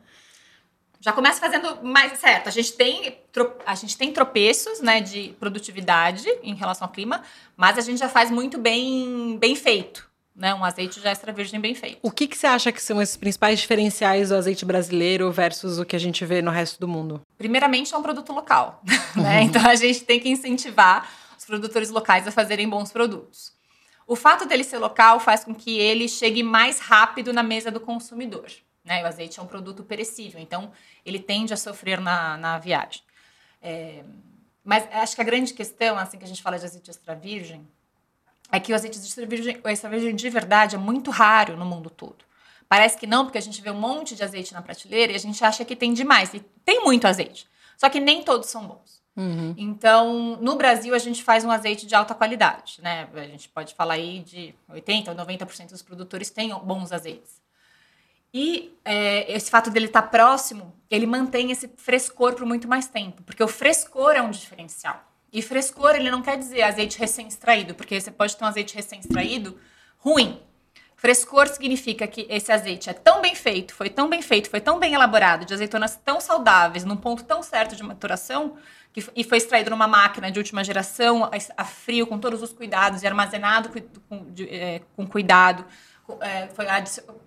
Já 0.98 1.12
começa 1.12 1.40
fazendo 1.40 1.84
mais 1.84 2.18
certo. 2.18 2.48
A 2.48 2.50
gente 2.50 2.72
tem, 2.72 3.18
a 3.66 3.74
gente 3.74 3.96
tem 3.96 4.12
tropeços 4.12 4.80
né, 4.80 5.00
de 5.00 5.34
produtividade 5.38 6.26
em 6.42 6.54
relação 6.54 6.86
ao 6.86 6.92
clima, 6.92 7.22
mas 7.56 7.76
a 7.76 7.80
gente 7.80 7.98
já 7.98 8.08
faz 8.08 8.30
muito 8.30 8.56
bem, 8.58 9.36
bem 9.38 9.54
feito 9.54 10.11
né? 10.34 10.54
Um 10.54 10.64
azeite 10.64 11.00
de 11.00 11.06
extra 11.06 11.32
virgem 11.32 11.60
bem 11.60 11.74
feito. 11.74 11.98
O 12.02 12.10
que, 12.10 12.26
que 12.26 12.36
você 12.36 12.46
acha 12.46 12.72
que 12.72 12.80
são 12.80 13.00
esses 13.00 13.16
principais 13.16 13.60
diferenciais 13.60 14.30
do 14.30 14.36
azeite 14.36 14.64
brasileiro 14.64 15.30
versus 15.30 15.78
o 15.78 15.84
que 15.84 15.94
a 15.94 15.98
gente 15.98 16.24
vê 16.24 16.40
no 16.40 16.50
resto 16.50 16.80
do 16.80 16.88
mundo? 16.88 17.20
Primeiramente, 17.36 17.94
é 17.94 17.98
um 17.98 18.02
produto 18.02 18.32
local, 18.32 18.82
né? 19.14 19.42
Então 19.42 19.64
a 19.66 19.74
gente 19.74 20.04
tem 20.04 20.18
que 20.18 20.28
incentivar 20.28 21.08
os 21.38 21.44
produtores 21.44 21.90
locais 21.90 22.26
a 22.26 22.30
fazerem 22.30 22.68
bons 22.68 22.90
produtos. 22.90 23.52
O 24.06 24.16
fato 24.16 24.46
dele 24.46 24.64
ser 24.64 24.78
local 24.78 25.20
faz 25.20 25.44
com 25.44 25.54
que 25.54 25.78
ele 25.78 26.08
chegue 26.08 26.42
mais 26.42 26.80
rápido 26.80 27.32
na 27.32 27.42
mesa 27.42 27.70
do 27.70 27.80
consumidor. 27.80 28.50
Né? 28.84 29.02
O 29.02 29.06
azeite 29.06 29.38
é 29.38 29.42
um 29.42 29.46
produto 29.46 29.84
perecível, 29.84 30.40
então 30.40 30.72
ele 31.06 31.18
tende 31.18 31.54
a 31.54 31.56
sofrer 31.56 32.00
na, 32.00 32.36
na 32.36 32.58
viagem. 32.58 33.02
É, 33.60 34.02
mas 34.64 34.88
acho 34.92 35.14
que 35.14 35.20
a 35.20 35.24
grande 35.24 35.54
questão, 35.54 35.96
assim 35.96 36.18
que 36.18 36.24
a 36.24 36.28
gente 36.28 36.42
fala 36.42 36.58
de 36.58 36.64
azeite 36.64 36.90
extra 36.90 37.14
virgem, 37.14 37.66
é 38.52 38.60
que 38.60 38.70
o 38.70 38.74
azeite 38.74 38.98
virgem, 39.26 39.60
extra 39.64 39.88
virgem 39.88 40.14
de 40.14 40.28
verdade 40.28 40.76
é 40.76 40.78
muito 40.78 41.10
raro 41.10 41.56
no 41.56 41.64
mundo 41.64 41.88
todo. 41.88 42.24
Parece 42.68 42.98
que 42.98 43.06
não, 43.06 43.24
porque 43.24 43.38
a 43.38 43.42
gente 43.42 43.60
vê 43.60 43.70
um 43.70 43.80
monte 43.80 44.14
de 44.14 44.22
azeite 44.22 44.52
na 44.52 44.62
prateleira 44.62 45.12
e 45.12 45.16
a 45.16 45.18
gente 45.18 45.42
acha 45.44 45.64
que 45.64 45.74
tem 45.74 45.92
demais. 45.92 46.32
E 46.34 46.40
tem 46.64 46.82
muito 46.84 47.06
azeite. 47.06 47.48
Só 47.76 47.88
que 47.88 47.98
nem 47.98 48.22
todos 48.22 48.48
são 48.48 48.66
bons. 48.66 49.02
Uhum. 49.16 49.54
Então, 49.58 50.38
no 50.40 50.56
Brasil, 50.56 50.94
a 50.94 50.98
gente 50.98 51.22
faz 51.22 51.44
um 51.44 51.50
azeite 51.50 51.86
de 51.86 51.94
alta 51.94 52.14
qualidade, 52.14 52.80
né? 52.82 53.08
A 53.14 53.24
gente 53.24 53.48
pode 53.48 53.74
falar 53.74 53.94
aí 53.94 54.20
de 54.20 54.54
80% 54.70 55.08
ou 55.08 55.14
90% 55.14 55.70
dos 55.70 55.82
produtores 55.82 56.30
têm 56.30 56.54
bons 56.60 56.92
azeites. 56.92 57.42
E 58.32 58.74
é, 58.84 59.30
esse 59.30 59.50
fato 59.50 59.70
dele 59.70 59.86
estar 59.86 60.02
tá 60.02 60.08
próximo, 60.08 60.72
ele 60.90 61.04
mantém 61.04 61.50
esse 61.50 61.68
frescor 61.76 62.34
por 62.34 62.46
muito 62.46 62.66
mais 62.66 62.86
tempo, 62.86 63.22
porque 63.22 63.42
o 63.42 63.48
frescor 63.48 64.12
é 64.12 64.22
um 64.22 64.30
diferencial. 64.30 65.11
E 65.32 65.40
frescor, 65.40 65.94
ele 65.94 66.10
não 66.10 66.20
quer 66.20 66.36
dizer 66.36 66.62
azeite 66.62 66.98
recém-extraído, 66.98 67.74
porque 67.74 67.98
você 67.98 68.10
pode 68.10 68.36
ter 68.36 68.44
um 68.44 68.48
azeite 68.48 68.74
recém-extraído 68.74 69.58
ruim. 69.98 70.40
Frescor 70.94 71.48
significa 71.48 72.06
que 72.06 72.26
esse 72.28 72.52
azeite 72.52 72.88
é 72.88 72.92
tão 72.92 73.20
bem 73.20 73.34
feito, 73.34 73.74
foi 73.74 73.90
tão 73.90 74.08
bem 74.08 74.22
feito, 74.22 74.48
foi 74.48 74.60
tão 74.60 74.78
bem 74.78 74.94
elaborado, 74.94 75.44
de 75.44 75.52
azeitonas 75.52 75.96
tão 75.96 76.20
saudáveis, 76.20 76.84
num 76.84 76.96
ponto 76.96 77.24
tão 77.24 77.42
certo 77.42 77.74
de 77.74 77.82
maturação, 77.82 78.56
que, 78.92 79.04
e 79.16 79.24
foi 79.24 79.38
extraído 79.38 79.70
numa 79.70 79.88
máquina 79.88 80.30
de 80.30 80.38
última 80.38 80.62
geração, 80.62 81.24
a, 81.24 81.30
a 81.56 81.64
frio, 81.64 82.06
com 82.06 82.18
todos 82.18 82.40
os 82.42 82.52
cuidados, 82.52 83.02
e 83.02 83.06
armazenado 83.06 83.70
com, 84.08 84.30
de, 84.30 84.48
é, 84.48 84.82
com 84.94 85.06
cuidado, 85.06 85.64
é, 86.20 86.48
foi 86.48 86.66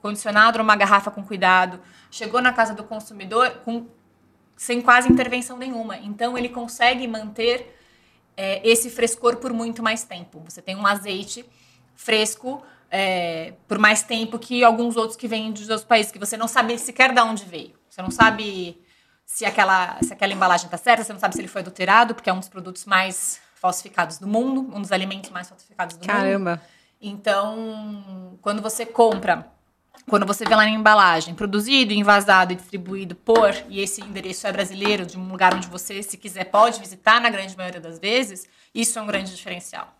condicionado 0.01 0.57
numa 0.59 0.75
garrafa 0.75 1.09
com 1.11 1.23
cuidado, 1.23 1.81
chegou 2.11 2.41
na 2.41 2.53
casa 2.53 2.73
do 2.73 2.83
consumidor 2.83 3.49
com, 3.65 3.87
sem 4.55 4.79
quase 4.79 5.11
intervenção 5.11 5.57
nenhuma. 5.57 5.97
Então, 5.97 6.37
ele 6.37 6.49
consegue 6.49 7.07
manter 7.07 7.75
é, 8.37 8.67
esse 8.67 8.89
frescor 8.89 9.37
por 9.37 9.53
muito 9.53 9.81
mais 9.81 10.03
tempo. 10.03 10.43
Você 10.47 10.61
tem 10.61 10.75
um 10.75 10.85
azeite 10.85 11.45
fresco 11.95 12.61
é, 12.89 13.53
por 13.67 13.77
mais 13.77 14.03
tempo 14.03 14.37
que 14.37 14.63
alguns 14.63 14.95
outros 14.95 15.17
que 15.17 15.27
vêm 15.27 15.51
dos 15.51 15.69
outros 15.69 15.85
países, 15.85 16.11
que 16.11 16.19
você 16.19 16.37
não 16.37 16.47
sabe 16.47 16.77
sequer 16.77 17.13
de 17.13 17.21
onde 17.21 17.45
veio. 17.45 17.73
Você 17.89 18.01
não 18.01 18.11
sabe 18.11 18.81
se 19.25 19.45
aquela, 19.45 19.97
se 20.01 20.13
aquela 20.13 20.33
embalagem 20.33 20.65
está 20.65 20.77
certa, 20.77 21.03
você 21.03 21.13
não 21.13 21.19
sabe 21.19 21.33
se 21.33 21.41
ele 21.41 21.47
foi 21.47 21.61
adulterado, 21.61 22.13
porque 22.13 22.29
é 22.29 22.33
um 22.33 22.39
dos 22.39 22.49
produtos 22.49 22.85
mais 22.85 23.39
falsificados 23.55 24.17
do 24.19 24.27
mundo, 24.27 24.61
um 24.75 24.81
dos 24.81 24.91
alimentos 24.91 25.29
mais 25.29 25.49
falsificados 25.49 25.97
do 25.97 26.05
Caramba. 26.05 26.21
mundo. 26.23 26.59
Caramba. 26.59 26.61
Então, 27.01 28.37
quando 28.41 28.61
você 28.61 28.85
compra, 28.85 29.51
quando 30.07 30.25
você 30.25 30.45
vê 30.45 30.55
lá 30.55 30.63
na 30.63 30.69
embalagem, 30.69 31.33
produzido, 31.33 31.93
envasado 31.93 32.53
e 32.53 32.55
distribuído 32.55 33.15
por, 33.15 33.55
e 33.69 33.79
esse 33.79 34.01
endereço 34.01 34.45
é 34.45 34.51
brasileiro, 34.51 35.05
de 35.05 35.17
um 35.17 35.27
lugar 35.29 35.53
onde 35.53 35.67
você, 35.67 36.03
se 36.03 36.17
quiser, 36.17 36.45
pode 36.45 36.79
visitar 36.79 37.19
na 37.19 37.29
grande 37.29 37.57
maioria 37.57 37.81
das 37.81 37.99
vezes, 37.99 38.47
isso 38.73 38.97
é 38.99 39.01
um 39.01 39.07
grande 39.07 39.35
diferencial. 39.35 39.95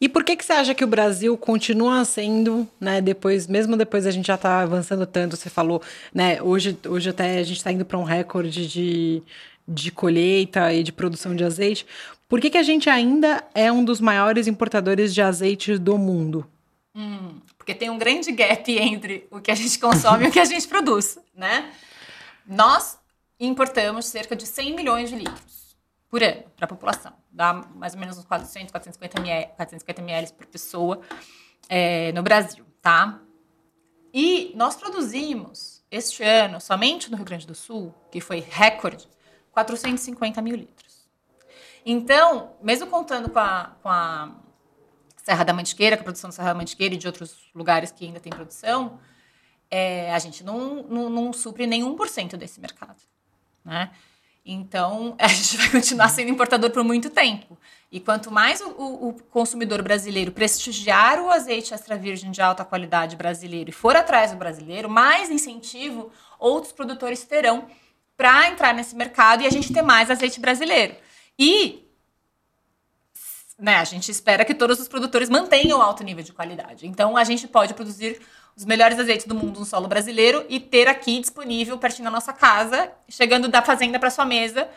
E 0.00 0.08
por 0.08 0.24
que, 0.24 0.36
que 0.36 0.44
você 0.44 0.52
acha 0.52 0.74
que 0.74 0.84
o 0.84 0.88
Brasil 0.88 1.36
continua 1.36 2.04
sendo, 2.04 2.66
né, 2.80 3.00
depois, 3.00 3.46
mesmo 3.46 3.76
depois 3.76 4.06
a 4.06 4.10
gente 4.10 4.26
já 4.26 4.34
está 4.34 4.60
avançando 4.60 5.06
tanto, 5.06 5.36
você 5.36 5.48
falou, 5.48 5.82
né, 6.12 6.42
hoje, 6.42 6.76
hoje 6.86 7.10
até 7.10 7.38
a 7.38 7.42
gente 7.42 7.58
está 7.58 7.72
indo 7.72 7.84
para 7.84 7.98
um 7.98 8.04
recorde 8.04 8.66
de, 8.66 9.22
de 9.66 9.90
colheita 9.90 10.72
e 10.72 10.82
de 10.82 10.92
produção 10.92 11.34
de 11.34 11.44
azeite, 11.44 11.86
por 12.28 12.40
que, 12.40 12.50
que 12.50 12.58
a 12.58 12.62
gente 12.62 12.90
ainda 12.90 13.42
é 13.54 13.72
um 13.72 13.84
dos 13.84 14.00
maiores 14.00 14.46
importadores 14.46 15.14
de 15.14 15.22
azeite 15.22 15.78
do 15.78 15.96
mundo? 15.96 16.46
Hum, 16.94 17.36
porque 17.68 17.74
tem 17.74 17.90
um 17.90 17.98
grande 17.98 18.32
gap 18.32 18.78
entre 18.78 19.28
o 19.30 19.42
que 19.42 19.50
a 19.50 19.54
gente 19.54 19.78
consome 19.78 20.24
e 20.24 20.28
o 20.28 20.32
que 20.32 20.40
a 20.40 20.44
gente 20.46 20.66
produz, 20.66 21.18
né? 21.34 21.70
Nós 22.46 22.98
importamos 23.38 24.06
cerca 24.06 24.34
de 24.34 24.46
100 24.46 24.74
milhões 24.74 25.10
de 25.10 25.16
litros 25.16 25.76
por 26.08 26.22
ano 26.22 26.44
para 26.56 26.64
a 26.64 26.68
população. 26.68 27.12
Dá 27.30 27.52
mais 27.52 27.92
ou 27.92 28.00
menos 28.00 28.16
uns 28.16 28.24
400, 28.24 28.72
450 28.72 29.20
ml, 29.20 29.48
450 29.54 30.00
ml 30.00 30.32
por 30.32 30.46
pessoa 30.46 31.02
é, 31.68 32.10
no 32.12 32.22
Brasil, 32.22 32.64
tá? 32.80 33.20
E 34.14 34.50
nós 34.56 34.74
produzimos 34.74 35.84
este 35.90 36.22
ano, 36.22 36.62
somente 36.62 37.10
no 37.10 37.18
Rio 37.18 37.26
Grande 37.26 37.46
do 37.46 37.54
Sul, 37.54 37.94
que 38.10 38.18
foi 38.18 38.40
recorde, 38.40 39.06
450 39.52 40.40
mil 40.40 40.56
litros. 40.56 41.06
Então, 41.84 42.56
mesmo 42.62 42.86
contando 42.86 43.28
com 43.28 43.38
a, 43.38 43.76
com 43.82 43.90
a 43.90 44.47
Serra 45.28 45.44
da 45.44 45.52
Mantiqueira, 45.52 45.94
com 45.94 46.00
a 46.00 46.04
produção 46.04 46.30
da 46.30 46.36
Serra 46.36 46.48
da 46.48 46.54
Mantiqueira 46.54 46.94
e 46.94 46.96
de 46.96 47.06
outros 47.06 47.36
lugares 47.54 47.92
que 47.92 48.06
ainda 48.06 48.18
tem 48.18 48.32
produção, 48.32 48.98
é, 49.70 50.10
a 50.14 50.18
gente 50.18 50.42
não, 50.42 50.82
não, 50.84 51.10
não 51.10 51.32
supre 51.34 51.66
nenhum 51.66 51.94
por 51.94 52.08
cento 52.08 52.34
desse 52.34 52.58
mercado. 52.58 52.96
Né? 53.62 53.90
Então, 54.42 55.14
a 55.20 55.28
gente 55.28 55.58
vai 55.58 55.68
continuar 55.68 56.08
sendo 56.08 56.30
importador 56.30 56.70
por 56.70 56.82
muito 56.82 57.10
tempo. 57.10 57.58
E 57.92 58.00
quanto 58.00 58.30
mais 58.30 58.62
o, 58.62 58.70
o, 58.70 59.22
consumidor 59.24 59.82
brasileiro 59.82 60.32
prestigiar 60.32 61.20
o 61.20 61.28
azeite 61.28 61.74
extra 61.74 61.94
virgem 61.98 62.30
de 62.30 62.40
alta 62.40 62.64
qualidade 62.64 63.14
brasileiro 63.14 63.68
e 63.68 63.72
for 63.72 63.94
atrás 63.96 64.30
do 64.30 64.38
brasileiro, 64.38 64.88
mais 64.88 65.30
incentivo 65.30 66.10
outros 66.38 66.72
produtores 66.72 67.22
terão 67.24 67.66
para 68.16 68.48
entrar 68.48 68.72
nesse 68.72 68.96
mercado 68.96 69.42
e 69.42 69.46
a 69.46 69.50
gente 69.50 69.74
ter 69.74 69.82
mais 69.82 70.10
azeite 70.10 70.40
brasileiro. 70.40 70.96
E 71.38 71.86
né, 73.58 73.76
a 73.76 73.84
gente 73.84 74.10
espera 74.10 74.44
que 74.44 74.54
todos 74.54 74.78
os 74.78 74.86
produtores 74.86 75.28
mantenham 75.28 75.82
alto 75.82 76.04
nível 76.04 76.22
de 76.22 76.32
qualidade. 76.32 76.86
Então, 76.86 77.16
a 77.16 77.24
gente 77.24 77.48
pode 77.48 77.74
produzir 77.74 78.20
os 78.56 78.64
melhores 78.64 78.98
azeites 78.98 79.26
do 79.26 79.34
mundo 79.34 79.60
no 79.60 79.66
solo 79.66 79.88
brasileiro 79.88 80.44
e 80.48 80.60
ter 80.60 80.86
aqui 80.86 81.20
disponível 81.20 81.76
pertinho 81.76 82.04
da 82.04 82.10
nossa 82.10 82.32
casa, 82.32 82.90
chegando 83.08 83.48
da 83.48 83.60
fazenda 83.60 83.98
para 83.98 84.10
sua 84.10 84.24
mesa. 84.24 84.68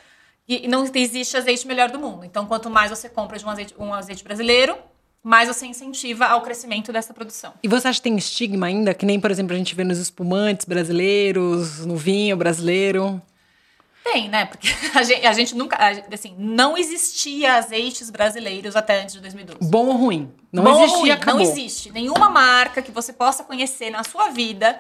E 0.48 0.68
não 0.68 0.84
existe 0.94 1.38
azeite 1.38 1.68
melhor 1.68 1.92
do 1.92 2.00
mundo. 2.00 2.26
Então, 2.26 2.46
quanto 2.46 2.70
mais 2.70 2.90
você 2.90 3.08
compra 3.08 3.38
de 3.38 3.46
um 3.46 3.50
azeite, 3.50 3.76
um 3.78 3.94
azeite 3.94 4.24
brasileiro, 4.24 4.76
mais 5.24 5.48
você 5.48 5.68
incentiva 5.68 6.26
ao 6.26 6.42
crescimento 6.42 6.92
dessa 6.92 7.14
produção. 7.14 7.54
E 7.62 7.68
você 7.68 7.88
acha 7.88 8.00
que 8.00 8.04
tem 8.04 8.18
estigma 8.18 8.66
ainda, 8.66 8.94
que 8.94 9.06
nem, 9.06 9.20
por 9.20 9.30
exemplo, 9.30 9.54
a 9.54 9.58
gente 9.58 9.76
vê 9.76 9.84
nos 9.84 10.00
espumantes 10.00 10.66
brasileiros, 10.66 11.86
no 11.86 11.96
vinho 11.96 12.36
brasileiro? 12.36 13.22
Tem, 14.03 14.29
né? 14.29 14.46
Porque 14.46 14.67
a 14.96 15.03
gente, 15.03 15.25
a 15.25 15.34
gente 15.34 15.55
nunca. 15.55 15.77
assim, 16.12 16.36
não 16.38 16.77
existia 16.77 17.55
azeites 17.55 18.10
brasileiros 18.10 18.75
até 18.75 19.01
antes 19.01 19.13
de 19.15 19.22
2012. 19.22 19.70
Bom 19.70 19.88
ou 19.88 19.96
ruim? 19.96 20.31
Não 20.51 20.63
Bom 20.63 20.79
existia, 20.79 20.98
ruim, 20.98 21.12
acabou. 21.12 21.36
Não 21.36 21.41
existe. 21.41 21.91
Nenhuma 21.91 22.29
marca 22.29 22.81
que 22.81 22.91
você 22.91 23.13
possa 23.13 23.43
conhecer 23.43 23.89
na 23.89 24.03
sua 24.03 24.29
vida 24.29 24.79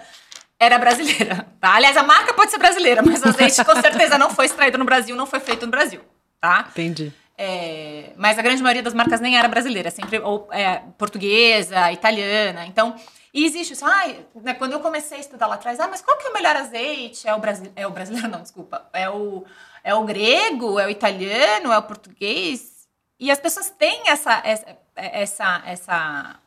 era 0.59 0.77
brasileira. 0.77 1.47
Tá? 1.59 1.75
Aliás, 1.75 1.97
a 1.97 2.03
marca 2.03 2.33
pode 2.33 2.51
ser 2.51 2.57
brasileira, 2.57 3.01
mas 3.01 3.21
o 3.23 3.27
azeite 3.27 3.63
com 3.63 3.81
certeza 3.81 4.17
não 4.17 4.29
foi 4.29 4.45
extraído 4.45 4.77
no 4.77 4.85
Brasil, 4.85 5.15
não 5.15 5.25
foi 5.25 5.39
feito 5.39 5.65
no 5.65 5.71
Brasil. 5.71 6.01
Tá? 6.39 6.67
Entendi. 6.69 7.13
É, 7.37 8.11
mas 8.17 8.37
a 8.37 8.41
grande 8.43 8.61
maioria 8.61 8.83
das 8.83 8.93
marcas 8.93 9.19
nem 9.19 9.35
era 9.35 9.47
brasileira, 9.47 9.89
sempre 9.89 10.19
ou, 10.19 10.47
é, 10.51 10.83
portuguesa, 10.97 11.91
italiana. 11.91 12.67
Então, 12.67 12.95
e 13.33 13.45
existe 13.45 13.73
isso. 13.73 13.85
Ah, 13.85 14.07
né, 14.35 14.53
quando 14.53 14.73
eu 14.73 14.81
comecei 14.81 15.17
a 15.17 15.21
estudar 15.21 15.47
lá 15.47 15.55
atrás, 15.55 15.79
ah, 15.79 15.87
mas 15.87 16.01
qual 16.01 16.17
que 16.17 16.27
é 16.27 16.29
o 16.29 16.33
melhor 16.33 16.55
azeite? 16.55 17.27
É 17.27 17.33
o, 17.33 17.39
brasile... 17.39 17.71
é 17.75 17.87
o 17.87 17.91
brasileiro, 17.91 18.27
não, 18.29 18.41
desculpa. 18.41 18.89
É 18.91 19.09
o, 19.09 19.45
é 19.83 19.95
o 19.95 20.03
grego, 20.03 20.79
é 20.79 20.85
o 20.85 20.89
italiano, 20.89 21.71
é 21.71 21.77
o 21.77 21.83
português. 21.83 22.87
E 23.19 23.31
as 23.31 23.39
pessoas 23.39 23.69
têm 23.69 24.09
essa, 24.09 24.41
essa, 24.43 25.63
essa, 25.65 26.39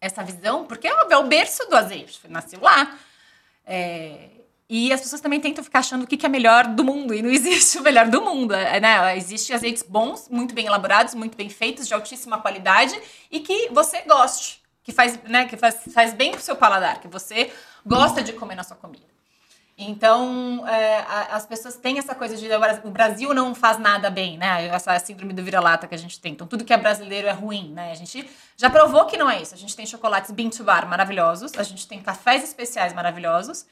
essa, 0.00 0.22
visão, 0.22 0.64
porque 0.64 0.86
é 0.86 1.16
o 1.16 1.24
berço 1.24 1.68
do 1.68 1.76
azeite, 1.76 2.20
nasceu 2.28 2.60
lá. 2.60 2.96
É, 3.66 4.28
e 4.68 4.92
as 4.92 5.00
pessoas 5.00 5.20
também 5.20 5.40
tentam 5.40 5.64
ficar 5.64 5.80
achando 5.80 6.04
o 6.04 6.06
que 6.06 6.24
é 6.24 6.28
melhor 6.28 6.66
do 6.68 6.84
mundo, 6.84 7.12
e 7.14 7.22
não 7.22 7.30
existe 7.32 7.78
o 7.78 7.82
melhor 7.82 8.08
do 8.08 8.20
mundo, 8.20 8.54
né? 8.54 9.16
Existem 9.16 9.56
azeites 9.56 9.82
bons, 9.82 10.28
muito 10.28 10.54
bem 10.54 10.66
elaborados, 10.66 11.14
muito 11.14 11.36
bem 11.36 11.48
feitos, 11.48 11.88
de 11.88 11.94
altíssima 11.94 12.40
qualidade, 12.40 12.96
e 13.30 13.40
que 13.40 13.68
você 13.70 14.02
goste 14.02 14.59
que 14.82 14.92
faz, 14.92 15.22
né, 15.24 15.46
que 15.46 15.56
faz, 15.56 15.82
faz 15.92 16.14
bem 16.14 16.32
pro 16.32 16.40
seu 16.40 16.56
paladar, 16.56 17.00
que 17.00 17.08
você 17.08 17.52
gosta 17.84 18.22
de 18.22 18.32
comer 18.32 18.54
na 18.54 18.62
sua 18.62 18.76
comida. 18.76 19.10
Então, 19.82 20.66
é, 20.68 21.06
as 21.30 21.46
pessoas 21.46 21.74
têm 21.74 21.98
essa 21.98 22.14
coisa 22.14 22.36
de 22.36 22.46
o 22.84 22.90
Brasil 22.90 23.32
não 23.32 23.54
faz 23.54 23.78
nada 23.78 24.10
bem, 24.10 24.36
né? 24.36 24.66
Essa 24.66 24.98
síndrome 24.98 25.32
do 25.32 25.42
vira-lata 25.42 25.86
que 25.86 25.94
a 25.94 25.98
gente 25.98 26.20
tem. 26.20 26.32
Então, 26.32 26.46
tudo 26.46 26.66
que 26.66 26.72
é 26.72 26.76
brasileiro 26.76 27.26
é 27.26 27.32
ruim, 27.32 27.72
né? 27.72 27.90
A 27.90 27.94
gente 27.94 28.28
já 28.58 28.68
provou 28.68 29.06
que 29.06 29.16
não 29.16 29.30
é 29.30 29.40
isso. 29.40 29.54
A 29.54 29.56
gente 29.56 29.74
tem 29.74 29.86
chocolates 29.86 30.32
bean 30.32 30.50
to 30.50 30.62
bar 30.62 30.86
maravilhosos, 30.86 31.52
a 31.56 31.62
gente 31.62 31.88
tem 31.88 32.02
cafés 32.02 32.44
especiais 32.44 32.92
maravilhosos, 32.92 33.64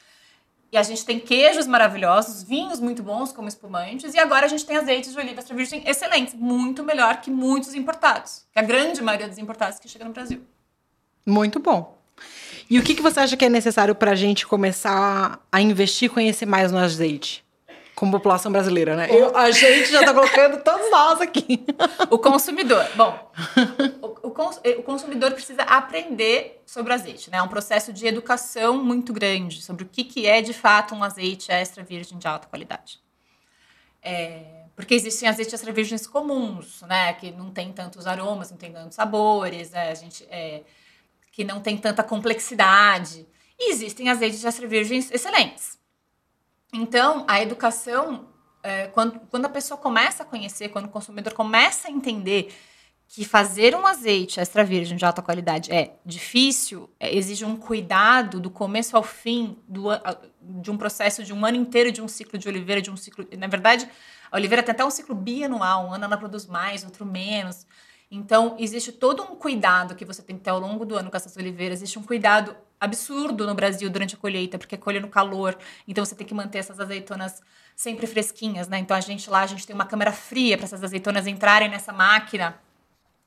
e 0.71 0.77
a 0.77 0.83
gente 0.83 1.05
tem 1.05 1.19
queijos 1.19 1.67
maravilhosos, 1.67 2.41
vinhos 2.41 2.79
muito 2.79 3.03
bons 3.03 3.31
como 3.31 3.47
espumantes, 3.47 4.15
e 4.15 4.19
agora 4.19 4.47
a 4.47 4.49
gente 4.49 4.65
tem 4.65 4.77
azeites 4.77 5.13
de 5.13 5.19
oliva 5.19 5.41
extra 5.41 5.55
virgem 5.55 5.83
excelentes, 5.85 6.33
muito 6.33 6.83
melhor 6.83 7.21
que 7.21 7.29
muitos 7.29 7.75
importados, 7.75 8.45
que 8.51 8.57
a 8.57 8.63
grande 8.63 8.99
maioria 9.01 9.27
dos 9.27 9.37
importados 9.37 9.77
que 9.77 9.87
chegam 9.87 10.07
no 10.07 10.13
Brasil. 10.13 10.43
Muito 11.29 11.59
bom. 11.59 11.97
E 12.69 12.77
o 12.77 12.83
que, 12.83 12.93
que 12.93 13.01
você 13.01 13.19
acha 13.19 13.37
que 13.37 13.45
é 13.45 13.49
necessário 13.49 13.95
para 13.95 14.11
a 14.11 14.15
gente 14.15 14.45
começar 14.45 15.39
a 15.51 15.61
investir 15.61 16.07
e 16.07 16.09
conhecer 16.09 16.45
mais 16.45 16.71
no 16.71 16.77
azeite? 16.77 17.43
Como 17.95 18.11
população 18.11 18.51
brasileira, 18.51 18.95
né? 18.95 19.07
Eu, 19.11 19.35
a 19.35 19.51
gente 19.51 19.91
já 19.91 19.99
está 20.01 20.13
colocando 20.13 20.63
todos 20.63 20.89
nós 20.89 21.19
aqui. 21.19 21.65
O 22.09 22.17
consumidor. 22.17 22.87
Bom, 22.95 23.31
o, 24.23 24.31
cons, 24.31 24.61
o, 24.77 24.83
consumidor 24.83 25.31
precisa 25.31 25.63
aprender 25.63 26.61
sobre 26.65 26.91
o 26.91 26.95
azeite, 26.95 27.29
né? 27.29 27.39
É 27.39 27.43
um 27.43 27.47
processo 27.47 27.91
de 27.91 28.07
educação 28.07 28.81
muito 28.81 29.11
grande 29.11 29.61
sobre 29.61 29.83
o 29.83 29.87
que, 29.87 30.03
que 30.03 30.25
é 30.27 30.41
de 30.41 30.53
fato 30.53 30.95
um 30.95 31.03
azeite 31.03 31.51
extra 31.51 31.83
virgem 31.83 32.17
de 32.17 32.27
alta 32.27 32.47
qualidade. 32.47 32.99
É, 34.01 34.43
porque 34.75 34.93
existem 34.93 35.27
azeites 35.27 35.53
extra 35.53 35.73
virgens 35.73 36.07
comuns, 36.07 36.81
né? 36.83 37.13
Que 37.13 37.31
não 37.31 37.51
tem 37.51 37.73
tantos 37.73 38.07
aromas, 38.07 38.49
não 38.49 38.57
tem 38.57 38.71
tantos 38.71 38.95
sabores. 38.95 39.71
Né? 39.71 39.91
A 39.91 39.95
gente. 39.95 40.25
É, 40.29 40.61
que 41.39 41.45
não 41.45 41.61
tem 41.61 41.77
tanta 41.77 42.03
complexidade. 42.03 43.25
E 43.57 43.71
existem 43.71 44.09
azeites 44.09 44.41
de 44.41 44.45
extra 44.45 44.67
virgens 44.67 45.09
excelentes. 45.09 45.79
Então, 46.73 47.23
a 47.29 47.41
educação, 47.41 48.27
é, 48.61 48.87
quando, 48.87 49.17
quando 49.31 49.45
a 49.45 49.49
pessoa 49.49 49.77
começa 49.77 50.23
a 50.23 50.25
conhecer, 50.25 50.67
quando 50.67 50.87
o 50.87 50.89
consumidor 50.89 51.31
começa 51.31 51.87
a 51.87 51.91
entender 51.91 52.53
que 53.07 53.23
fazer 53.23 53.73
um 53.73 53.87
azeite 53.87 54.37
extra 54.37 54.65
virgem 54.65 54.97
de 54.97 55.05
alta 55.05 55.21
qualidade 55.21 55.71
é 55.71 55.95
difícil, 56.05 56.89
é, 56.99 57.15
exige 57.15 57.45
um 57.45 57.55
cuidado 57.55 58.41
do 58.41 58.49
começo 58.49 58.97
ao 58.97 59.03
fim 59.03 59.57
do, 59.65 59.87
de 60.41 60.69
um 60.69 60.77
processo 60.77 61.23
de 61.23 61.31
um 61.31 61.45
ano 61.45 61.55
inteiro 61.55 61.89
de 61.89 62.01
um 62.01 62.07
ciclo 62.09 62.37
de 62.37 62.49
oliveira, 62.49 62.81
de 62.81 62.91
um 62.91 62.97
ciclo. 62.97 63.25
Na 63.37 63.47
verdade, 63.47 63.87
a 64.29 64.35
oliveira 64.35 64.61
tem 64.61 64.73
até 64.73 64.83
um 64.83 64.91
ciclo 64.91 65.15
bianual, 65.15 65.87
um 65.87 65.93
ano 65.93 66.03
ela 66.03 66.17
produz 66.17 66.45
mais, 66.45 66.83
outro 66.83 67.05
menos. 67.05 67.65
Então, 68.11 68.55
existe 68.57 68.91
todo 68.91 69.21
um 69.21 69.35
cuidado 69.35 69.95
que 69.95 70.03
você 70.03 70.23
tem 70.23 70.35
que 70.35 70.43
ter 70.43 70.49
ao 70.49 70.59
longo 70.59 70.83
do 70.83 70.95
ano 70.95 71.11
com 71.11 71.17
essas 71.17 71.37
oliveiras. 71.37 71.79
Existe 71.79 71.99
um 71.99 72.03
cuidado 72.03 72.55
absurdo 72.79 73.45
no 73.45 73.53
Brasil 73.53 73.87
durante 73.89 74.15
a 74.15 74.17
colheita, 74.17 74.57
porque 74.57 74.75
colhe 74.77 74.99
no 74.99 75.09
calor. 75.09 75.55
Então, 75.87 76.03
você 76.03 76.15
tem 76.15 76.25
que 76.25 76.33
manter 76.33 76.57
essas 76.57 76.79
azeitonas 76.79 77.41
sempre 77.75 78.07
fresquinhas, 78.07 78.67
né? 78.67 78.79
Então, 78.79 78.97
a 78.97 78.99
gente 78.99 79.29
lá, 79.29 79.41
a 79.41 79.47
gente 79.47 79.65
tem 79.67 79.75
uma 79.75 79.85
câmara 79.85 80.11
fria 80.11 80.57
para 80.57 80.65
essas 80.65 80.83
azeitonas 80.83 81.27
entrarem 81.27 81.69
nessa 81.69 81.93
máquina 81.93 82.59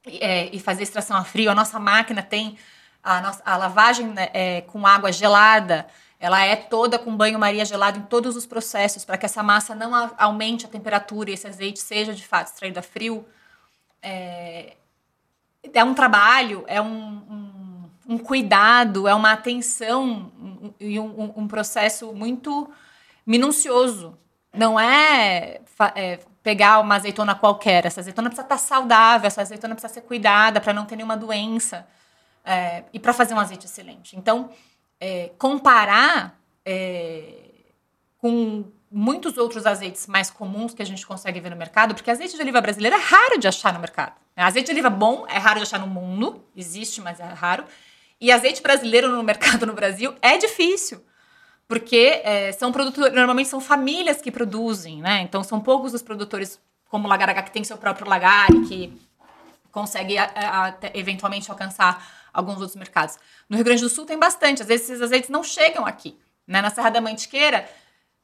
é, 0.04 0.54
e 0.54 0.58
fazer 0.58 0.82
extração 0.82 1.16
a 1.16 1.24
frio. 1.24 1.50
A 1.50 1.54
nossa 1.54 1.78
máquina 1.78 2.22
tem 2.22 2.58
a, 3.02 3.20
nossa, 3.20 3.42
a 3.44 3.56
lavagem 3.56 4.08
né, 4.08 4.30
é, 4.32 4.60
com 4.62 4.84
água 4.86 5.12
gelada. 5.12 5.86
Ela 6.18 6.44
é 6.44 6.56
toda 6.56 6.98
com 6.98 7.16
banho-maria 7.16 7.64
gelado 7.64 7.98
em 7.98 8.02
todos 8.02 8.36
os 8.36 8.46
processos, 8.46 9.04
para 9.04 9.18
que 9.18 9.26
essa 9.26 9.42
massa 9.42 9.74
não 9.74 9.92
aumente 10.16 10.66
a 10.66 10.68
temperatura 10.68 11.30
e 11.30 11.34
esse 11.34 11.46
azeite 11.46 11.80
seja 11.80 12.14
de 12.14 12.24
fato 12.26 12.48
extraído 12.48 12.78
a 12.78 12.82
frio. 12.82 13.24
É, 14.02 14.76
é 15.73 15.85
um 15.85 15.94
trabalho, 15.94 16.64
é 16.66 16.80
um, 16.80 16.87
um, 16.87 17.90
um, 18.14 18.18
cuidado, 18.18 19.06
é 19.06 19.14
uma 19.14 19.32
atenção 19.32 20.32
e 20.80 20.99
um, 20.99 21.32
um, 21.37 21.47
processo 21.47 22.12
muito 22.12 22.71
minucioso. 23.25 24.18
Não 24.52 24.78
é, 24.78 25.61
é, 25.94 26.18
pegar 26.42 26.80
uma 26.80 26.97
azeitona 26.97 27.35
qualquer. 27.35 27.87
Essa 27.87 28.00
azeitona 28.00 28.28
precisa 28.28 28.44
estar 28.44 28.59
saudável, 28.59 29.26
essa 29.26 29.40
azeitona 29.40 29.75
precisa 29.75 29.94
ser 29.94 30.02
cuidada 30.02 30.61
para 30.61 30.73
não 30.73 30.85
ter 30.85 30.97
nenhuma 30.97 31.16
doença 31.16 31.87
é, 32.44 32.85
e 32.92 32.99
para 32.99 33.12
fazer 33.12 33.35
um 33.35 33.40
azeite 33.40 33.66
excelente. 33.66 34.16
Então, 34.16 34.50
é, 35.00 35.30
comparar 35.38 36.38
é, 36.64 37.25
com 38.18 38.64
muitos 38.92 39.38
outros 39.38 39.64
azeites 39.64 40.06
mais 40.06 40.30
comuns 40.30 40.75
que 40.75 40.82
a 40.82 40.87
gente 40.87 41.06
consegue 41.06 41.40
ver 41.40 41.50
no 41.50 41.56
mercado, 41.56 41.94
porque 41.94 42.11
azeite 42.11 42.37
de 42.37 42.42
oliva 42.42 42.61
brasileiro 42.61 42.94
é 42.94 42.99
raro 42.99 43.38
de 43.38 43.49
achar 43.49 43.72
no 43.72 43.80
mercado. 43.80 44.12
Azeite 44.37 44.66
de 44.66 44.72
oliva 44.72 44.90
bom 44.90 45.26
é 45.28 45.38
raro 45.38 45.58
de 45.58 45.62
achar 45.62 45.78
no 45.78 45.87
mundo, 45.87 46.44
existe, 46.54 47.00
mas 47.00 47.18
é 47.18 47.25
raro. 47.25 47.64
E 48.20 48.30
azeite 48.30 48.62
brasileiro 48.62 49.08
no 49.08 49.22
mercado 49.25 49.66
no 49.66 49.72
Brasil 49.72 50.14
é 50.20 50.37
difícil, 50.37 51.02
porque 51.66 52.20
é, 52.22 52.52
são 52.52 52.70
produtores, 52.70 53.14
normalmente 53.14 53.49
são 53.49 53.61
famílias 53.61 54.20
que 54.20 54.30
produzem, 54.30 55.00
né? 55.00 55.22
Então 55.22 55.42
são 55.42 55.61
poucos 55.61 55.94
os 55.94 56.02
produtores, 56.02 56.61
como 56.88 57.06
o 57.06 57.11
Lagar 57.11 57.30
H, 57.30 57.44
que 57.44 57.50
tem 57.50 57.64
seu 57.64 57.78
próprio 57.78 58.06
lagar 58.06 58.50
e 58.50 58.66
que 58.66 59.00
consegue 59.70 60.18
a, 60.18 60.30
a, 60.34 60.75
eventualmente 60.92 61.50
alcançar 61.50 62.28
alguns 62.32 62.56
outros 62.56 62.76
mercados. 62.76 63.18
No 63.49 63.56
Rio 63.56 63.64
Grande 63.64 63.82
do 63.82 63.88
Sul 63.88 64.04
tem 64.04 64.18
bastante, 64.18 64.61
às 64.61 64.68
vezes 64.68 64.90
esses 64.90 65.02
azeites 65.02 65.30
não 65.30 65.42
chegam 65.42 65.87
aqui. 65.87 66.18
Né? 66.46 66.61
Na 66.61 66.70
Serra 66.70 66.90
da 66.90 67.00
Mantiqueira 67.00 67.66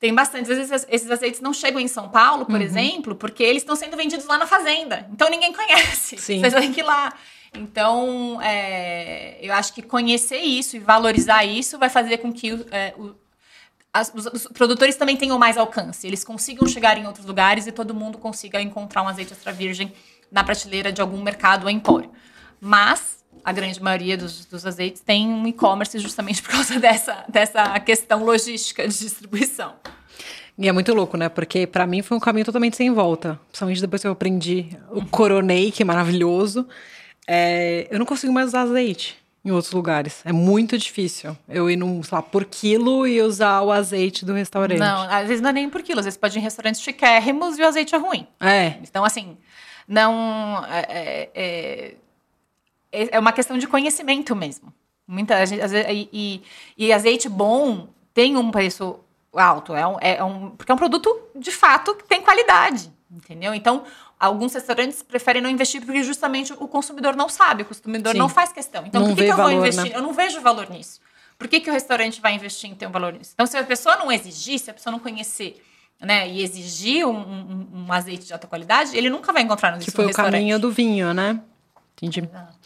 tem 0.01 0.15
bastante. 0.15 0.51
Às 0.51 0.59
vezes 0.59 0.87
esses 0.89 1.11
azeites 1.11 1.41
não 1.41 1.53
chegam 1.53 1.81
em 1.81 1.89
São 1.89 2.09
Paulo, 2.09 2.47
por 2.47 2.55
uhum. 2.55 2.63
exemplo, 2.63 3.15
porque 3.15 3.43
eles 3.43 3.63
estão 3.63 3.75
sendo 3.75 3.97
vendidos 3.97 4.27
lá 4.27 4.39
na 4.39 4.47
fazenda. 4.47 5.09
Então 5.13 5.29
ninguém 5.29 5.53
conhece. 5.53 6.17
Sim. 6.19 6.41
Vocês 6.41 6.55
têm 6.55 6.73
que 6.73 6.81
ir 6.81 6.85
lá. 6.85 7.13
Então, 7.55 8.41
é, 8.43 9.39
eu 9.41 9.55
acho 9.55 9.73
que 9.73 9.83
conhecer 9.83 10.39
isso 10.39 10.77
e 10.77 10.79
valorizar 10.79 11.45
isso 11.45 11.79
vai 11.79 11.89
fazer 11.89 12.19
com 12.19 12.33
que 12.33 12.67
é, 12.71 12.95
o, 12.97 13.15
as, 13.93 14.13
os, 14.15 14.27
os, 14.27 14.47
produtores 14.49 14.97
também 14.97 15.17
tenham 15.17 15.39
mais 15.39 15.57
alcance. 15.57 16.07
Eles 16.07 16.23
consigam 16.23 16.69
chegar 16.69 16.99
em 16.99 17.07
outros 17.07 17.25
lugares 17.25 17.67
e 17.67 17.73
todo 17.73 17.95
mundo 17.95 18.19
consiga 18.19 18.61
encontrar 18.61 19.03
um 19.03 19.09
azeite 19.09 19.33
extra 19.33 19.53
virgem 19.53 19.93
na 20.31 20.45
prateleira 20.45 20.93
de 20.93 21.01
algum 21.01 21.23
mercado 21.23 21.65
ou 21.65 21.71
empório. 21.71 22.11
Mas 22.61 23.18
a 23.45 23.53
grande 23.53 23.83
maioria 23.83 24.17
dos, 24.17 24.45
dos 24.45 24.67
azeites 24.67 25.01
tem 25.01 25.27
um 25.27 25.47
e-commerce 25.47 25.99
justamente 25.99 26.43
por 26.43 26.51
causa 26.51 26.79
dessa, 26.79 27.25
dessa 27.29 27.79
questão 27.81 28.25
logística 28.25 28.87
de 28.87 28.99
distribuição. 28.99 29.75
E 30.59 30.69
é 30.69 30.73
muito 30.73 30.93
louco, 30.93 31.17
né? 31.17 31.29
Porque 31.29 31.67
para 31.67 31.87
mim 31.87 32.03
foi 32.03 32.17
um 32.17 32.21
caminho 32.21 32.45
totalmente 32.45 32.77
sem 32.77 32.93
volta. 32.93 33.39
Principalmente 33.49 33.81
depois 33.81 34.03
que 34.03 34.09
eu 34.09 34.13
aprendi 34.13 34.67
o 34.91 35.07
coronei, 35.07 35.71
que 35.71 35.83
é 35.83 35.87
maravilhoso. 35.87 36.67
É, 37.29 37.87
eu 37.91 37.99
não 37.99 38.05
consigo 38.05 38.33
mais 38.33 38.49
usar 38.49 38.63
azeite 38.63 39.17
em 39.45 39.53
outros 39.53 39.73
lugares. 39.73 40.21
É 40.25 40.33
muito 40.33 40.77
difícil. 40.77 41.37
Eu 41.49 41.71
ir 41.71 41.77
num, 41.77 42.03
sei 42.03 42.17
lá, 42.17 42.23
por 42.23 42.45
quilo 42.45 43.07
e 43.07 43.23
usar 43.23 43.63
o 43.63 43.71
azeite 43.71 44.25
do 44.25 44.33
restaurante. 44.33 44.81
Não, 44.81 45.03
às 45.03 45.29
vezes 45.29 45.41
não 45.41 45.51
é 45.51 45.53
nem 45.53 45.71
por 45.71 45.81
quilo. 45.81 46.01
Às 46.01 46.07
vezes 46.07 46.19
pode 46.19 46.37
ir 46.37 46.41
em 46.41 46.43
restaurantes 46.43 46.83
chiquérrimos 46.83 47.57
e 47.57 47.63
o 47.63 47.67
azeite 47.67 47.95
é 47.95 47.99
ruim. 47.99 48.27
É. 48.41 48.75
Então, 48.83 49.05
assim, 49.05 49.39
não... 49.87 50.65
É, 50.69 51.31
é, 51.35 51.95
é 52.93 53.17
é, 53.17 53.19
uma 53.19 53.33
questão 53.33 53.59
de 53.59 53.67
conhecimento 53.67 54.35
mesmo. 54.35 54.73
Muita 55.07 55.45
gente, 55.47 55.63
e, 56.13 56.43
e, 56.77 56.93
azeite 56.93 57.29
bom 57.29 57.89
tem 58.13 58.37
um 58.37 58.51
preço 58.51 59.01
alto, 59.33 59.75
é 59.75 59.87
um, 59.87 59.97
é 60.01 60.23
um, 60.23 60.51
porque 60.51 60.71
é 60.71 60.75
um 60.75 60.79
produto 60.79 61.19
de 61.35 61.51
fato 61.51 61.95
que 61.95 62.05
tem 62.05 62.21
qualidade, 62.21 62.93
entendeu? 63.11 63.55
Então, 63.55 63.85
alguns 64.21 64.53
restaurantes 64.53 65.03
preferem 65.03 65.41
não 65.41 65.49
investir 65.49 65.83
porque 65.85 66.03
justamente 66.03 66.53
o 66.53 66.69
consumidor 66.69 67.17
não 67.17 67.29
sabe, 67.29 67.63
o 67.63 67.67
consumidor 67.67 68.13
Sim. 68.13 68.19
não 68.19 68.29
faz 68.29 68.53
questão. 68.53 68.85
Então, 68.87 69.01
não 69.01 69.09
por 69.09 69.17
que, 69.17 69.25
que 69.25 69.31
eu 69.31 69.37
valor, 69.37 69.51
vou 69.51 69.61
investir? 69.61 69.93
Né? 69.93 69.97
Eu 69.97 70.03
não 70.03 70.13
vejo 70.13 70.41
valor 70.41 70.69
nisso. 70.69 71.01
Por 71.39 71.47
que, 71.47 71.61
que 71.61 71.71
o 71.71 71.73
restaurante 71.73 72.21
vai 72.21 72.35
investir 72.35 72.69
em 72.69 72.75
ter 72.75 72.87
um 72.87 72.91
valor 72.91 73.13
nisso? 73.13 73.31
Então, 73.33 73.47
se 73.47 73.57
a 73.57 73.65
pessoa 73.65 73.97
não 73.97 74.11
exigir, 74.11 74.59
se 74.59 74.71
a 74.71 74.75
pessoa 74.75 74.91
não 74.91 74.99
conhecer 74.99 75.63
né, 76.01 76.29
e 76.29 76.43
exigir 76.43 77.07
um, 77.07 77.17
um, 77.17 77.69
um 77.87 77.93
azeite 77.93 78.27
de 78.27 78.33
alta 78.33 78.47
qualidade, 78.47 78.97
ele 78.97 79.09
nunca 79.09 79.33
vai 79.33 79.43
encontrar 79.43 79.73
no 79.73 79.79
Que 79.79 79.91
foi 79.91 80.07
o 80.07 80.13
caminho 80.13 80.59
do 80.59 80.71
vinho, 80.71 81.15
né? 81.15 81.41
Entendi. 82.03 82.21
Exato. 82.21 82.59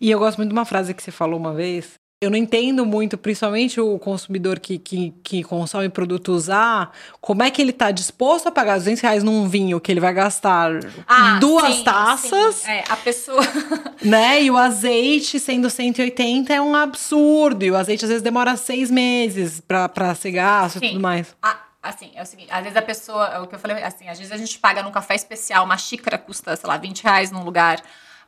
E 0.00 0.10
eu 0.10 0.18
gosto 0.18 0.38
muito 0.38 0.50
de 0.50 0.54
uma 0.54 0.64
frase 0.64 0.94
que 0.94 1.02
você 1.02 1.10
falou 1.10 1.38
uma 1.38 1.54
vez. 1.54 1.94
Eu 2.22 2.30
não 2.30 2.38
entendo 2.38 2.86
muito, 2.86 3.18
principalmente 3.18 3.78
o 3.78 3.98
consumidor 3.98 4.58
que, 4.58 4.78
que, 4.78 5.12
que 5.22 5.42
consome 5.42 5.90
produtos 5.90 6.48
A, 6.48 6.90
como 7.20 7.42
é 7.42 7.50
que 7.50 7.60
ele 7.60 7.70
está 7.70 7.90
disposto 7.90 8.46
a 8.46 8.50
pagar 8.50 8.78
200 8.78 9.02
reais 9.02 9.22
num 9.22 9.46
vinho 9.46 9.78
que 9.78 9.92
ele 9.92 10.00
vai 10.00 10.14
gastar 10.14 10.70
ah, 11.06 11.38
duas 11.38 11.74
sim, 11.74 11.84
taças. 11.84 12.54
Sim. 12.54 12.70
É, 12.70 12.84
a 12.88 12.96
pessoa. 12.96 13.42
né? 14.02 14.42
E 14.42 14.50
o 14.50 14.56
azeite 14.56 15.38
sendo 15.38 15.68
180 15.68 16.54
é 16.54 16.60
um 16.62 16.74
absurdo. 16.74 17.62
E 17.62 17.70
o 17.70 17.76
azeite 17.76 18.06
às 18.06 18.08
vezes 18.08 18.22
demora 18.22 18.56
seis 18.56 18.90
meses 18.90 19.60
para 19.60 20.14
ser 20.14 20.30
gasto 20.30 20.78
sim. 20.78 20.86
e 20.86 20.88
tudo 20.90 21.00
mais. 21.00 21.36
A, 21.42 21.58
assim, 21.82 22.10
é 22.14 22.22
o 22.22 22.26
seguinte, 22.26 22.48
às 22.50 22.62
vezes 22.62 22.76
a 22.76 22.82
pessoa, 22.82 23.26
é 23.26 23.38
o 23.40 23.46
que 23.46 23.54
eu 23.54 23.58
falei, 23.58 23.82
assim, 23.82 24.08
às 24.08 24.18
vezes 24.18 24.32
a 24.32 24.38
gente 24.38 24.58
paga 24.58 24.82
num 24.82 24.90
café 24.90 25.14
especial, 25.14 25.66
uma 25.66 25.76
xícara 25.76 26.16
custa, 26.16 26.56
sei 26.56 26.66
lá, 26.66 26.78
20 26.78 27.02
reais 27.02 27.30
num 27.30 27.44
lugar 27.44 27.82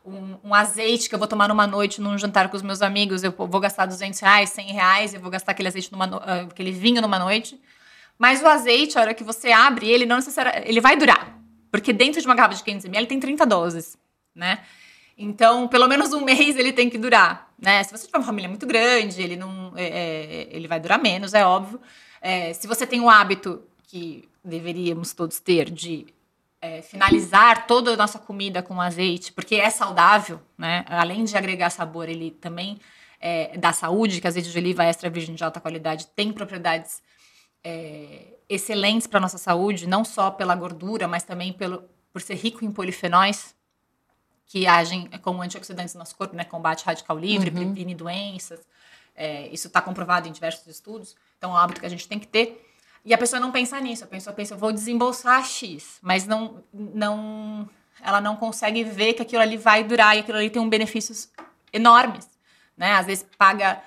um, 0.07 0.39
um, 0.45 0.55
azeite 0.55 1.09
que 1.09 1.15
eu 1.15 1.19
vou 1.19 1.27
tomar 1.27 1.49
numa 1.49 1.67
noite, 1.67 2.01
num 2.01 2.17
jantar 2.17 2.49
com 2.49 2.57
os 2.57 2.63
meus 2.63 2.81
amigos, 2.81 3.25
eu 3.25 3.33
vou 3.33 3.61
gastar 3.61 3.87
200 3.87 4.19
reais, 4.21 4.51
100 4.51 4.73
reais, 4.73 5.15
eu 5.15 5.21
vou 5.21 5.31
gastar 5.31 5.53
aquele 5.53 5.69
azeite, 5.69 5.91
numa, 5.91 6.07
uh, 6.07 6.47
aquele 6.51 6.71
vinho 6.71 7.03
numa 7.03 7.19
noite. 7.19 7.61
Mas 8.19 8.43
o 8.43 8.47
azeite, 8.47 8.97
a 8.97 9.01
hora 9.03 9.15
que 9.15 9.25
você 9.25 9.51
abre 9.53 9.91
ele, 9.91 10.07
não 10.07 10.17
necessariamente, 10.17 10.69
ele 10.69 10.81
vai 10.81 10.97
durar. 10.97 11.37
Porque 11.71 11.93
dentro 11.93 12.21
de 12.21 12.27
uma 12.27 12.35
garrafa 12.35 12.55
de 12.55 12.63
500ml 12.63 13.07
tem 13.07 13.21
30 13.21 13.45
doses, 13.45 13.99
né? 14.35 14.61
Então, 15.19 15.67
pelo 15.69 15.89
menos 15.89 16.13
um 16.13 16.23
mês 16.25 16.57
ele 16.57 16.73
tem 16.73 16.89
que 16.89 16.99
durar, 16.99 17.53
né? 17.59 17.83
Se 17.83 17.91
você 17.91 18.07
tiver 18.07 18.19
uma 18.19 18.25
família 18.25 18.49
muito 18.49 18.67
grande, 18.67 19.21
ele 19.21 19.37
não, 19.37 19.73
é, 19.77 19.85
é, 19.85 20.49
ele 20.51 20.69
vai 20.69 20.79
durar 20.81 20.99
menos, 21.01 21.35
é 21.35 21.45
óbvio. 21.45 21.81
É, 22.21 22.53
se 22.53 22.67
você 22.67 22.87
tem 22.87 23.01
o 23.01 23.11
hábito 23.11 23.63
que 23.89 24.29
deveríamos 24.45 25.13
todos 25.13 25.41
ter 25.41 25.71
de 25.71 26.07
é, 26.67 26.83
finalizar 26.83 27.67
toda 27.67 27.93
a 27.93 27.97
nossa 27.97 28.19
comida 28.19 28.63
com 28.63 28.81
azeite, 28.81 29.33
porque 29.33 29.55
é 29.55 29.71
saudável, 29.71 30.41
né? 30.59 30.85
Além 30.89 31.25
de 31.25 31.37
agregar 31.37 31.71
sabor, 31.71 32.09
ele 32.09 32.33
também 32.33 32.81
é, 33.21 33.57
dá 33.57 33.73
saúde, 33.73 34.21
que 34.21 34.27
azeite 34.27 34.51
de 34.51 34.59
oliva 34.59 34.85
extra 34.85 35.09
virgem 35.09 35.35
de 35.35 35.45
alta 35.45 35.61
qualidade 35.61 36.09
tem 36.09 36.33
propriedades 36.33 37.03
é, 37.63 38.35
excelentes 38.49 39.07
para 39.07 39.21
nossa 39.21 39.39
saúde, 39.39 39.87
não 39.87 40.05
só 40.05 40.31
pela 40.31 40.55
gordura, 40.55 41.07
mas 41.07 41.23
também 41.23 41.53
pelo, 41.53 41.85
por 42.13 42.21
ser 42.21 42.35
rico 42.35 42.65
em 42.65 42.73
polifenóis, 42.73 43.55
que 44.47 44.67
agem 44.67 45.09
como 45.23 45.43
antioxidantes 45.43 45.95
no 45.95 46.01
nosso 46.01 46.17
corpo, 46.17 46.35
né? 46.35 46.45
Combate 46.45 46.85
radical 46.85 47.19
livre, 47.19 47.51
uhum. 47.51 47.57
previne 47.57 47.95
doenças. 47.95 48.61
É, 49.15 49.49
isso 49.49 49.69
está 49.69 49.81
comprovado 49.81 50.29
em 50.29 50.33
diversos 50.33 50.67
estudos. 50.67 51.17
Então, 51.39 51.51
é 51.51 51.55
um 51.55 51.57
hábito 51.57 51.81
que 51.81 51.87
a 51.87 51.89
gente 51.89 52.07
tem 52.07 52.19
que 52.19 52.27
ter. 52.27 52.66
E 53.07 53.15
a 53.15 53.19
pessoa 53.19 53.39
não 53.39 53.53
pensa 53.53 53.79
nisso, 53.79 54.03
a 54.03 54.07
pessoa 54.09 54.35
pensa, 54.35 54.55
eu 54.55 54.59
vou 54.59 54.73
desembolsar 54.73 55.45
X, 55.45 55.99
mas 56.03 56.27
não, 56.27 56.65
não, 56.75 57.71
ela 58.03 58.21
não 58.21 58.35
consegue 58.35 58.83
ver 58.83 59.13
que 59.13 59.23
aquilo 59.23 59.41
ali 59.41 59.57
vai 59.57 59.85
durar 59.85 60.17
e 60.17 60.21
aquilo 60.21 60.37
ali 60.37 60.51
tem 60.51 60.61
um 60.61 60.69
benefícios 60.69 61.29
enormes, 61.73 62.29
né? 62.77 62.95
Às 62.95 63.07
vezes 63.07 63.25
paga 63.39 63.81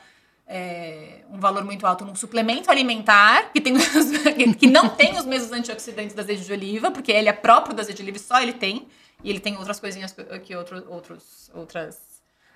é, 0.48 1.26
um 1.30 1.38
valor 1.38 1.66
muito 1.66 1.86
alto 1.86 2.06
num 2.06 2.16
suplemento 2.16 2.72
alimentar 2.72 3.52
que, 3.52 3.60
tem, 3.60 3.74
que 4.58 4.68
não 4.68 4.88
tem 4.88 5.18
os 5.18 5.26
mesmos 5.26 5.52
antioxidantes 5.52 6.16
do 6.16 6.22
azeite 6.22 6.46
de 6.46 6.54
oliva, 6.54 6.90
porque 6.90 7.12
ele 7.12 7.28
é 7.28 7.34
próprio 7.34 7.76
do 7.76 7.82
azeite 7.82 7.98
de 7.98 8.04
oliva 8.04 8.20
só 8.20 8.42
ele 8.42 8.54
tem, 8.54 8.88
e 9.22 9.30
ele 9.30 9.42
tem 9.42 9.58
outras 9.58 9.82
coisinhas 9.82 10.16
que 10.46 10.56
outro, 10.56 10.86
outros, 10.90 11.52
outras 11.54 12.08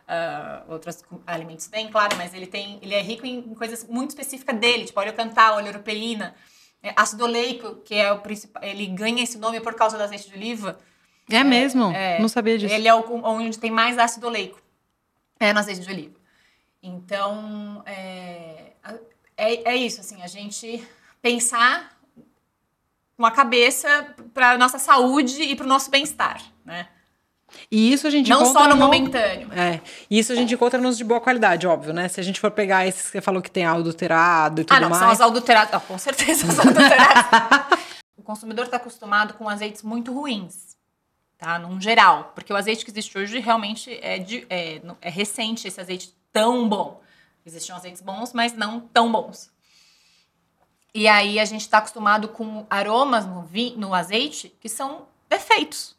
Uh, 0.03 0.69
outros 0.73 1.01
alimentos 1.25 1.67
têm, 1.67 1.89
claro, 1.89 2.17
mas 2.17 2.33
ele 2.33 2.45
tem, 2.45 2.77
ele 2.81 2.93
é 2.93 3.01
rico 3.01 3.25
em, 3.25 3.41
coisas 3.55 3.87
muito 3.87 4.09
específicas 4.09 4.53
dele, 4.59 4.83
tipo 4.83 4.99
óleo 4.99 5.13
cantal, 5.13 5.55
óleo 5.55 5.67
europeína, 5.67 6.35
é, 6.35 6.52
ácido 6.95 7.23
oleico, 7.23 7.75
que 7.85 7.95
é 7.95 8.11
o 8.11 8.19
principal, 8.19 8.61
ele 8.63 8.87
ganha 8.87 9.23
esse 9.23 9.37
nome 9.37 9.61
por 9.61 9.73
causa 9.73 9.97
do 9.97 10.03
azeite 10.03 10.29
de 10.29 10.35
oliva. 10.35 10.79
É, 11.29 11.37
é 11.37 11.43
mesmo? 11.43 11.91
É, 11.91 12.19
Não 12.19 12.27
sabia 12.27 12.57
disso. 12.57 12.73
Ele 12.73 12.87
é 12.87 12.93
o, 12.93 13.03
onde 13.23 13.57
tem 13.57 13.71
mais 13.71 13.97
ácido 13.97 14.27
oleico, 14.27 14.61
é 15.39 15.53
no 15.53 15.59
azeite 15.59 15.81
de 15.81 15.91
oliva. 15.91 16.15
Então, 16.81 17.81
é, 17.85 18.73
é, 19.37 19.71
é 19.71 19.75
isso, 19.75 20.01
assim, 20.01 20.21
a 20.21 20.27
gente 20.27 20.85
pensar 21.21 21.97
com 23.15 23.25
a 23.25 23.31
cabeça 23.31 24.13
para 24.33 24.57
nossa 24.57 24.77
saúde 24.77 25.41
e 25.41 25.55
para 25.55 25.65
o 25.65 25.69
nosso 25.69 25.89
bem-estar, 25.89 26.41
né? 26.65 26.89
E 27.71 27.91
isso 27.93 28.05
a 28.07 28.09
gente 28.09 28.29
Não 28.29 28.41
encontra 28.41 28.61
só 28.63 28.67
no 28.69 28.75
momentâneo. 28.75 29.51
É. 29.53 29.79
Isso 30.09 30.31
a 30.31 30.35
gente 30.35 30.53
encontra 30.53 30.79
nos 30.79 30.97
de 30.97 31.03
boa 31.03 31.19
qualidade, 31.21 31.65
óbvio, 31.67 31.93
né? 31.93 32.07
Se 32.07 32.19
a 32.19 32.23
gente 32.23 32.39
for 32.39 32.51
pegar 32.51 32.85
esses 32.87 33.03
que 33.05 33.11
você 33.11 33.21
falou 33.21 33.41
que 33.41 33.49
tem 33.51 33.65
adulterado 33.65 34.61
e 34.61 34.63
tudo 34.63 34.75
Ah, 34.77 34.79
não, 34.79 34.89
mais. 34.89 35.01
são 35.01 35.09
as 35.11 35.21
adulteradas. 35.21 35.73
Ah, 35.73 35.79
com 35.79 35.97
certeza, 35.97 36.47
as 36.47 36.59
adulteradas. 36.59 37.79
o 38.17 38.21
consumidor 38.23 38.65
está 38.65 38.77
acostumado 38.77 39.33
com 39.35 39.47
azeites 39.49 39.81
muito 39.83 40.13
ruins, 40.13 40.75
tá? 41.37 41.57
Num 41.59 41.79
geral. 41.81 42.31
Porque 42.35 42.51
o 42.53 42.55
azeite 42.55 42.83
que 42.85 42.91
existe 42.91 43.17
hoje 43.17 43.39
realmente 43.39 43.97
é, 44.01 44.19
de- 44.19 44.45
é, 44.49 44.79
no- 44.83 44.97
é 45.01 45.09
recente, 45.09 45.67
esse 45.67 45.79
azeite 45.81 46.13
tão 46.31 46.67
bom. 46.69 47.01
Existiam 47.45 47.75
azeites 47.75 48.01
bons, 48.01 48.31
mas 48.33 48.53
não 48.53 48.79
tão 48.79 49.11
bons. 49.11 49.51
E 50.93 51.07
aí 51.07 51.39
a 51.39 51.45
gente 51.45 51.61
está 51.61 51.79
acostumado 51.79 52.27
com 52.27 52.65
aromas 52.69 53.25
no, 53.25 53.41
vi- 53.41 53.73
no 53.77 53.93
azeite 53.93 54.53
que 54.59 54.69
são 54.69 55.07
defeitos. 55.27 55.95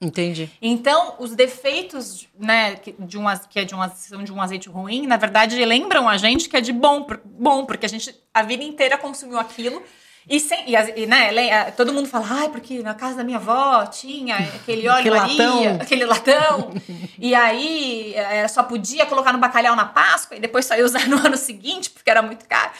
Entendi. 0.00 0.48
Então, 0.62 1.16
os 1.18 1.34
defeitos, 1.34 2.28
né, 2.38 2.76
de 3.00 3.18
um, 3.18 3.24
que 3.50 3.58
é 3.58 3.64
de 3.64 3.74
um, 3.74 3.78
são 3.96 4.22
de 4.22 4.32
um 4.32 4.40
azeite 4.40 4.68
ruim, 4.68 5.08
na 5.08 5.16
verdade, 5.16 5.62
lembram 5.64 6.08
a 6.08 6.16
gente 6.16 6.48
que 6.48 6.56
é 6.56 6.60
de 6.60 6.72
bom, 6.72 7.04
bom 7.24 7.66
porque 7.66 7.84
a 7.84 7.88
gente 7.88 8.14
a 8.32 8.42
vida 8.42 8.62
inteira 8.62 8.96
consumiu 8.96 9.38
aquilo. 9.40 9.82
E, 10.28 10.38
sem, 10.38 10.64
e, 10.66 11.06
né, 11.06 11.70
todo 11.70 11.90
mundo 11.90 12.06
fala, 12.06 12.26
ai, 12.28 12.48
porque 12.50 12.82
na 12.82 12.92
casa 12.92 13.16
da 13.16 13.24
minha 13.24 13.38
avó 13.38 13.86
tinha 13.86 14.36
aquele 14.36 14.86
óleo 14.86 15.14
Aquele 15.14 15.16
Maria, 15.16 15.46
latão." 15.46 15.80
aquele 15.80 16.04
latão. 16.04 16.74
e 17.18 17.34
aí 17.34 18.12
é, 18.14 18.46
só 18.46 18.62
podia 18.62 19.06
colocar 19.06 19.32
no 19.32 19.38
bacalhau 19.38 19.74
na 19.74 19.86
Páscoa 19.86 20.36
e 20.36 20.40
depois 20.40 20.66
só 20.66 20.76
ia 20.76 20.84
usar 20.84 21.06
no 21.08 21.16
ano 21.16 21.36
seguinte, 21.36 21.88
porque 21.88 22.10
era 22.10 22.20
muito 22.20 22.46
caro. 22.46 22.70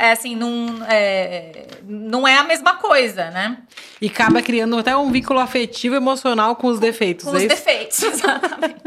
É 0.00 0.10
assim, 0.10 0.34
não 0.34 0.84
é, 0.88 1.66
não 1.84 2.26
é 2.26 2.38
a 2.38 2.42
mesma 2.42 2.74
coisa, 2.74 3.30
né? 3.30 3.58
E 4.00 4.08
acaba 4.08 4.42
criando 4.42 4.76
até 4.76 4.96
um 4.96 5.12
vínculo 5.12 5.38
afetivo 5.38 5.94
emocional 5.94 6.56
com 6.56 6.66
os 6.66 6.80
defeitos. 6.80 7.24
Com 7.24 7.30
é 7.30 7.36
os 7.36 7.42
isso? 7.44 7.48
defeitos, 7.54 8.02
exatamente. 8.02 8.82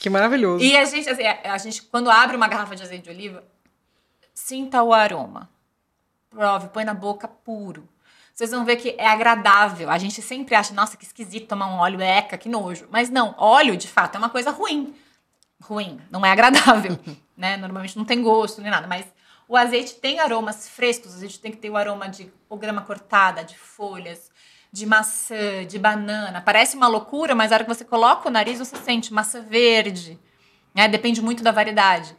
Que 0.00 0.10
maravilhoso. 0.10 0.64
E 0.64 0.76
a 0.76 0.84
gente, 0.84 1.08
assim, 1.08 1.22
a 1.24 1.58
gente, 1.58 1.82
quando 1.82 2.10
abre 2.10 2.36
uma 2.36 2.48
garrafa 2.48 2.74
de 2.74 2.82
azeite 2.82 3.04
de 3.04 3.10
oliva, 3.10 3.44
sinta 4.34 4.82
o 4.82 4.92
aroma. 4.92 5.48
Prove, 6.30 6.68
põe 6.68 6.84
na 6.84 6.94
boca 6.94 7.28
puro. 7.28 7.88
Vocês 8.34 8.50
vão 8.50 8.66
ver 8.66 8.76
que 8.76 8.94
é 8.98 9.06
agradável. 9.06 9.88
A 9.88 9.96
gente 9.96 10.20
sempre 10.20 10.54
acha, 10.54 10.74
nossa, 10.74 10.96
que 10.96 11.04
esquisito 11.04 11.48
tomar 11.48 11.68
um 11.68 11.78
óleo, 11.78 12.02
eca, 12.02 12.36
que 12.36 12.48
nojo. 12.48 12.86
Mas 12.90 13.08
não, 13.08 13.34
óleo, 13.38 13.76
de 13.76 13.88
fato, 13.88 14.16
é 14.16 14.18
uma 14.18 14.28
coisa 14.28 14.50
ruim. 14.50 14.94
Ruim, 15.62 15.98
não 16.10 16.24
é 16.24 16.30
agradável, 16.30 16.98
né? 17.34 17.56
Normalmente 17.56 17.96
não 17.96 18.04
tem 18.04 18.20
gosto 18.22 18.60
nem 18.60 18.70
nada, 18.70 18.86
mas 18.86 19.06
o 19.48 19.56
azeite 19.56 19.94
tem 19.94 20.20
aromas 20.20 20.68
frescos, 20.68 21.12
o 21.12 21.16
azeite 21.16 21.40
tem 21.40 21.50
que 21.50 21.56
ter 21.56 21.70
o 21.70 21.76
aroma 21.76 22.08
de 22.08 22.30
ou 22.48 22.58
grama 22.58 22.82
cortada, 22.82 23.42
de 23.42 23.56
folhas, 23.56 24.30
de 24.70 24.84
maçã, 24.84 25.64
de 25.66 25.78
banana. 25.78 26.42
Parece 26.42 26.76
uma 26.76 26.88
loucura, 26.88 27.34
mas 27.34 27.50
na 27.50 27.56
hora 27.56 27.64
que 27.64 27.74
você 27.74 27.86
coloca 27.86 28.28
o 28.28 28.30
nariz, 28.30 28.58
você 28.58 28.76
sente 28.76 29.14
maçã 29.14 29.40
verde, 29.40 30.20
né? 30.74 30.88
Depende 30.88 31.22
muito 31.22 31.42
da 31.42 31.52
variedade. 31.52 32.14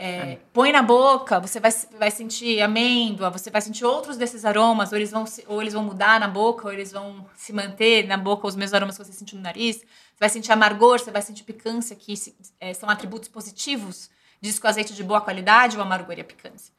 É, 0.00 0.38
põe 0.52 0.70
na 0.70 0.80
boca, 0.80 1.40
você 1.40 1.58
vai, 1.58 1.72
vai 1.98 2.10
sentir 2.12 2.60
amêndoa, 2.62 3.30
você 3.30 3.50
vai 3.50 3.60
sentir 3.60 3.84
outros 3.84 4.16
desses 4.16 4.44
aromas, 4.44 4.92
ou 4.92 4.98
eles, 4.98 5.10
vão, 5.10 5.24
ou 5.48 5.60
eles 5.60 5.74
vão 5.74 5.82
mudar 5.82 6.20
na 6.20 6.28
boca, 6.28 6.68
ou 6.68 6.72
eles 6.72 6.92
vão 6.92 7.26
se 7.34 7.52
manter 7.52 8.06
na 8.06 8.16
boca, 8.16 8.46
os 8.46 8.54
mesmos 8.54 8.74
aromas 8.74 8.96
que 8.96 9.04
você 9.04 9.12
sentiu 9.12 9.36
no 9.36 9.42
nariz. 9.42 9.78
Você 9.78 9.84
vai 10.20 10.28
sentir 10.28 10.52
amargor, 10.52 11.00
você 11.00 11.10
vai 11.10 11.20
sentir 11.20 11.42
picância, 11.42 11.96
que 11.96 12.16
se- 12.16 12.32
é, 12.60 12.72
são 12.74 12.88
atributos 12.88 13.28
positivos 13.28 14.08
diz 14.40 14.56
que 14.56 14.64
o 14.66 14.68
azeite 14.68 14.94
de 14.94 15.02
boa 15.02 15.20
qualidade, 15.20 15.76
o 15.76 15.80
amargor 15.82 16.16
e 16.16 16.20
a 16.20 16.24
picância. 16.24 16.72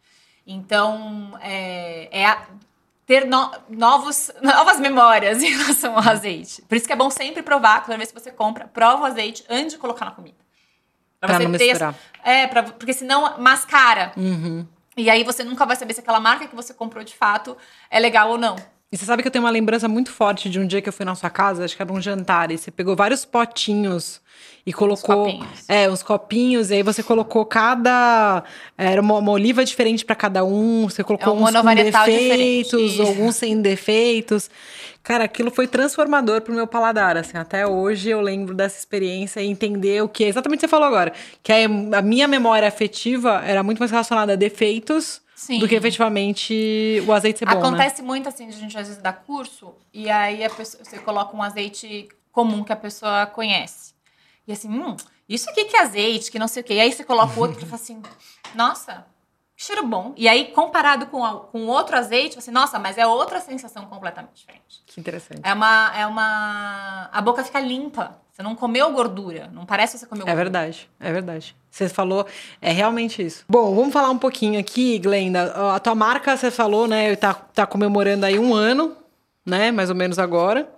Então, 0.47 1.37
é, 1.41 2.07
é 2.21 2.25
a- 2.25 2.47
ter 3.05 3.25
no- 3.25 3.51
novos, 3.69 4.31
novas 4.41 4.79
memórias 4.79 5.43
em 5.43 5.49
relação 5.57 5.97
ao 5.97 6.07
azeite. 6.07 6.61
Por 6.61 6.75
isso 6.77 6.87
que 6.87 6.93
é 6.93 6.95
bom 6.95 7.09
sempre 7.09 7.43
provar, 7.43 7.83
toda 7.83 7.97
vez 7.97 8.11
que 8.13 8.19
você 8.19 8.31
compra, 8.31 8.65
prova 8.67 9.03
o 9.03 9.05
azeite 9.05 9.43
antes 9.49 9.73
de 9.73 9.77
colocar 9.77 10.05
na 10.05 10.11
comida. 10.11 10.37
Pra 11.19 11.39
não 11.39 11.51
ter 11.51 11.67
misturar. 11.67 11.95
É, 12.23 12.47
pra, 12.47 12.63
porque 12.63 12.93
senão 12.93 13.37
mascara. 13.39 14.11
Uhum. 14.15 14.65
E 14.95 15.09
aí 15.09 15.23
você 15.23 15.43
nunca 15.43 15.65
vai 15.65 15.75
saber 15.75 15.93
se 15.93 15.99
aquela 15.99 16.19
marca 16.19 16.47
que 16.47 16.55
você 16.55 16.73
comprou 16.73 17.03
de 17.03 17.15
fato 17.15 17.57
é 17.89 17.99
legal 17.99 18.29
ou 18.29 18.37
não. 18.37 18.55
E 18.91 18.97
você 18.97 19.05
sabe 19.05 19.21
que 19.21 19.27
eu 19.27 19.31
tenho 19.31 19.45
uma 19.45 19.51
lembrança 19.51 19.87
muito 19.87 20.11
forte 20.11 20.49
de 20.49 20.59
um 20.59 20.65
dia 20.65 20.81
que 20.81 20.89
eu 20.89 20.93
fui 20.93 21.05
na 21.05 21.13
sua 21.13 21.29
casa, 21.29 21.63
acho 21.63 21.75
que 21.75 21.81
era 21.81 21.93
um 21.93 22.01
jantar, 22.01 22.49
e 22.51 22.57
você 22.57 22.71
pegou 22.71 22.95
vários 22.95 23.23
potinhos 23.23 24.19
e 24.65 24.73
colocou. 24.73 25.25
copinhos. 25.25 25.49
É, 25.67 25.87
uns 25.87 26.01
copinhos, 26.01 26.71
e 26.71 26.75
aí 26.75 26.83
você 26.83 27.03
colocou 27.03 27.45
cada. 27.45 28.43
Era 28.75 28.99
uma, 28.99 29.19
uma 29.19 29.31
oliva 29.31 29.63
diferente 29.63 30.03
para 30.03 30.15
cada 30.15 30.43
um, 30.43 30.89
você 30.89 31.03
colocou 31.03 31.33
É 31.33 31.37
um 31.37 31.43
uns 31.43 31.51
com 31.51 31.75
defeitos, 31.75 32.81
diferente. 32.91 33.01
alguns 33.01 33.35
sem 33.35 33.61
defeitos. 33.61 34.49
Cara, 35.03 35.23
aquilo 35.25 35.51
foi 35.51 35.67
transformador 35.67 36.41
pro 36.41 36.53
meu 36.53 36.65
paladar, 36.65 37.15
assim. 37.15 37.37
Até 37.37 37.67
hoje 37.67 38.09
eu 38.09 38.21
lembro 38.21 38.55
dessa 38.55 38.79
experiência 38.79 39.39
e 39.39 39.47
entender 39.47 40.03
o 40.03 40.09
que 40.09 40.23
exatamente 40.23 40.57
o 40.57 40.61
que 40.61 40.65
você 40.65 40.67
falou 40.67 40.87
agora. 40.87 41.13
Que 41.43 41.51
é, 41.53 41.65
a 41.65 42.01
minha 42.01 42.27
memória 42.27 42.67
afetiva 42.67 43.43
era 43.45 43.61
muito 43.61 43.77
mais 43.77 43.91
relacionada 43.91 44.33
a 44.33 44.35
defeitos 44.35 45.21
Sim. 45.39 45.57
do 45.59 45.67
que 45.69 45.75
efetivamente 45.75 47.01
o 47.07 47.13
azeite 47.13 47.39
ser 47.39 47.45
bom, 47.45 47.53
né? 47.53 47.59
Acontece 47.59 48.01
muito 48.01 48.27
assim, 48.27 48.47
a 48.47 48.51
gente 48.51 48.77
às 48.77 48.87
vezes 48.87 49.01
dá 49.01 49.13
curso 49.13 49.73
e 49.93 50.09
aí 50.09 50.43
a 50.43 50.49
pessoa, 50.49 50.83
você 50.83 50.99
coloca 50.99 51.35
um 51.35 51.41
azeite 51.41 52.09
comum 52.29 52.61
que 52.61 52.73
a 52.73 52.75
pessoa 52.75 53.25
conhece. 53.25 53.93
E 54.45 54.51
assim, 54.51 54.67
hum, 54.69 54.97
isso 55.29 55.49
aqui 55.49 55.63
que 55.63 55.77
é 55.77 55.81
azeite, 55.81 56.29
que 56.29 56.37
não 56.37 56.47
sei 56.49 56.61
o 56.61 56.65
quê. 56.65 56.73
E 56.73 56.79
aí 56.81 56.91
você 56.91 57.05
coloca 57.05 57.39
outro 57.39 57.57
e 57.63 57.65
fala 57.65 57.75
assim, 57.81 58.01
nossa, 58.53 59.05
que 59.55 59.63
cheiro 59.63 59.85
bom. 59.87 60.13
E 60.17 60.27
aí, 60.27 60.51
comparado 60.51 61.05
com, 61.07 61.23
a- 61.23 61.39
com 61.39 61.67
outro 61.67 61.95
azeite, 61.97 62.35
você, 62.35 62.51
nossa, 62.51 62.77
mas 62.77 62.97
é 62.97 63.07
outra 63.07 63.39
sensação 63.39 63.85
completamente 63.85 64.33
diferente. 64.35 64.81
Que 64.85 64.99
interessante. 64.99 65.39
É 65.43 65.53
uma, 65.53 65.91
é 65.95 66.05
uma. 66.05 67.09
A 67.13 67.21
boca 67.21 67.43
fica 67.45 67.59
limpa. 67.61 68.19
Você 68.39 68.43
não 68.43 68.55
comeu 68.55 68.89
gordura. 68.93 69.49
Não 69.53 69.65
parece 69.65 69.93
que 69.93 69.99
você 69.99 70.05
comeu 70.05 70.21
É 70.21 70.27
gordura. 70.27 70.43
verdade, 70.43 70.89
é 70.97 71.11
verdade. 71.11 71.53
Você 71.69 71.89
falou, 71.89 72.25
é 72.61 72.71
realmente 72.71 73.21
isso. 73.21 73.43
Bom, 73.49 73.75
vamos 73.75 73.91
falar 73.91 74.09
um 74.09 74.17
pouquinho 74.17 74.57
aqui, 74.57 74.97
Glenda. 74.97 75.73
A 75.75 75.77
tua 75.77 75.93
marca, 75.93 76.37
você 76.37 76.49
falou, 76.49 76.87
né, 76.87 77.17
tá, 77.17 77.33
tá 77.33 77.65
comemorando 77.67 78.25
aí 78.25 78.39
um 78.39 78.53
ano, 78.53 78.95
né, 79.45 79.73
mais 79.73 79.89
ou 79.89 79.95
menos 79.95 80.17
agora. 80.17 80.69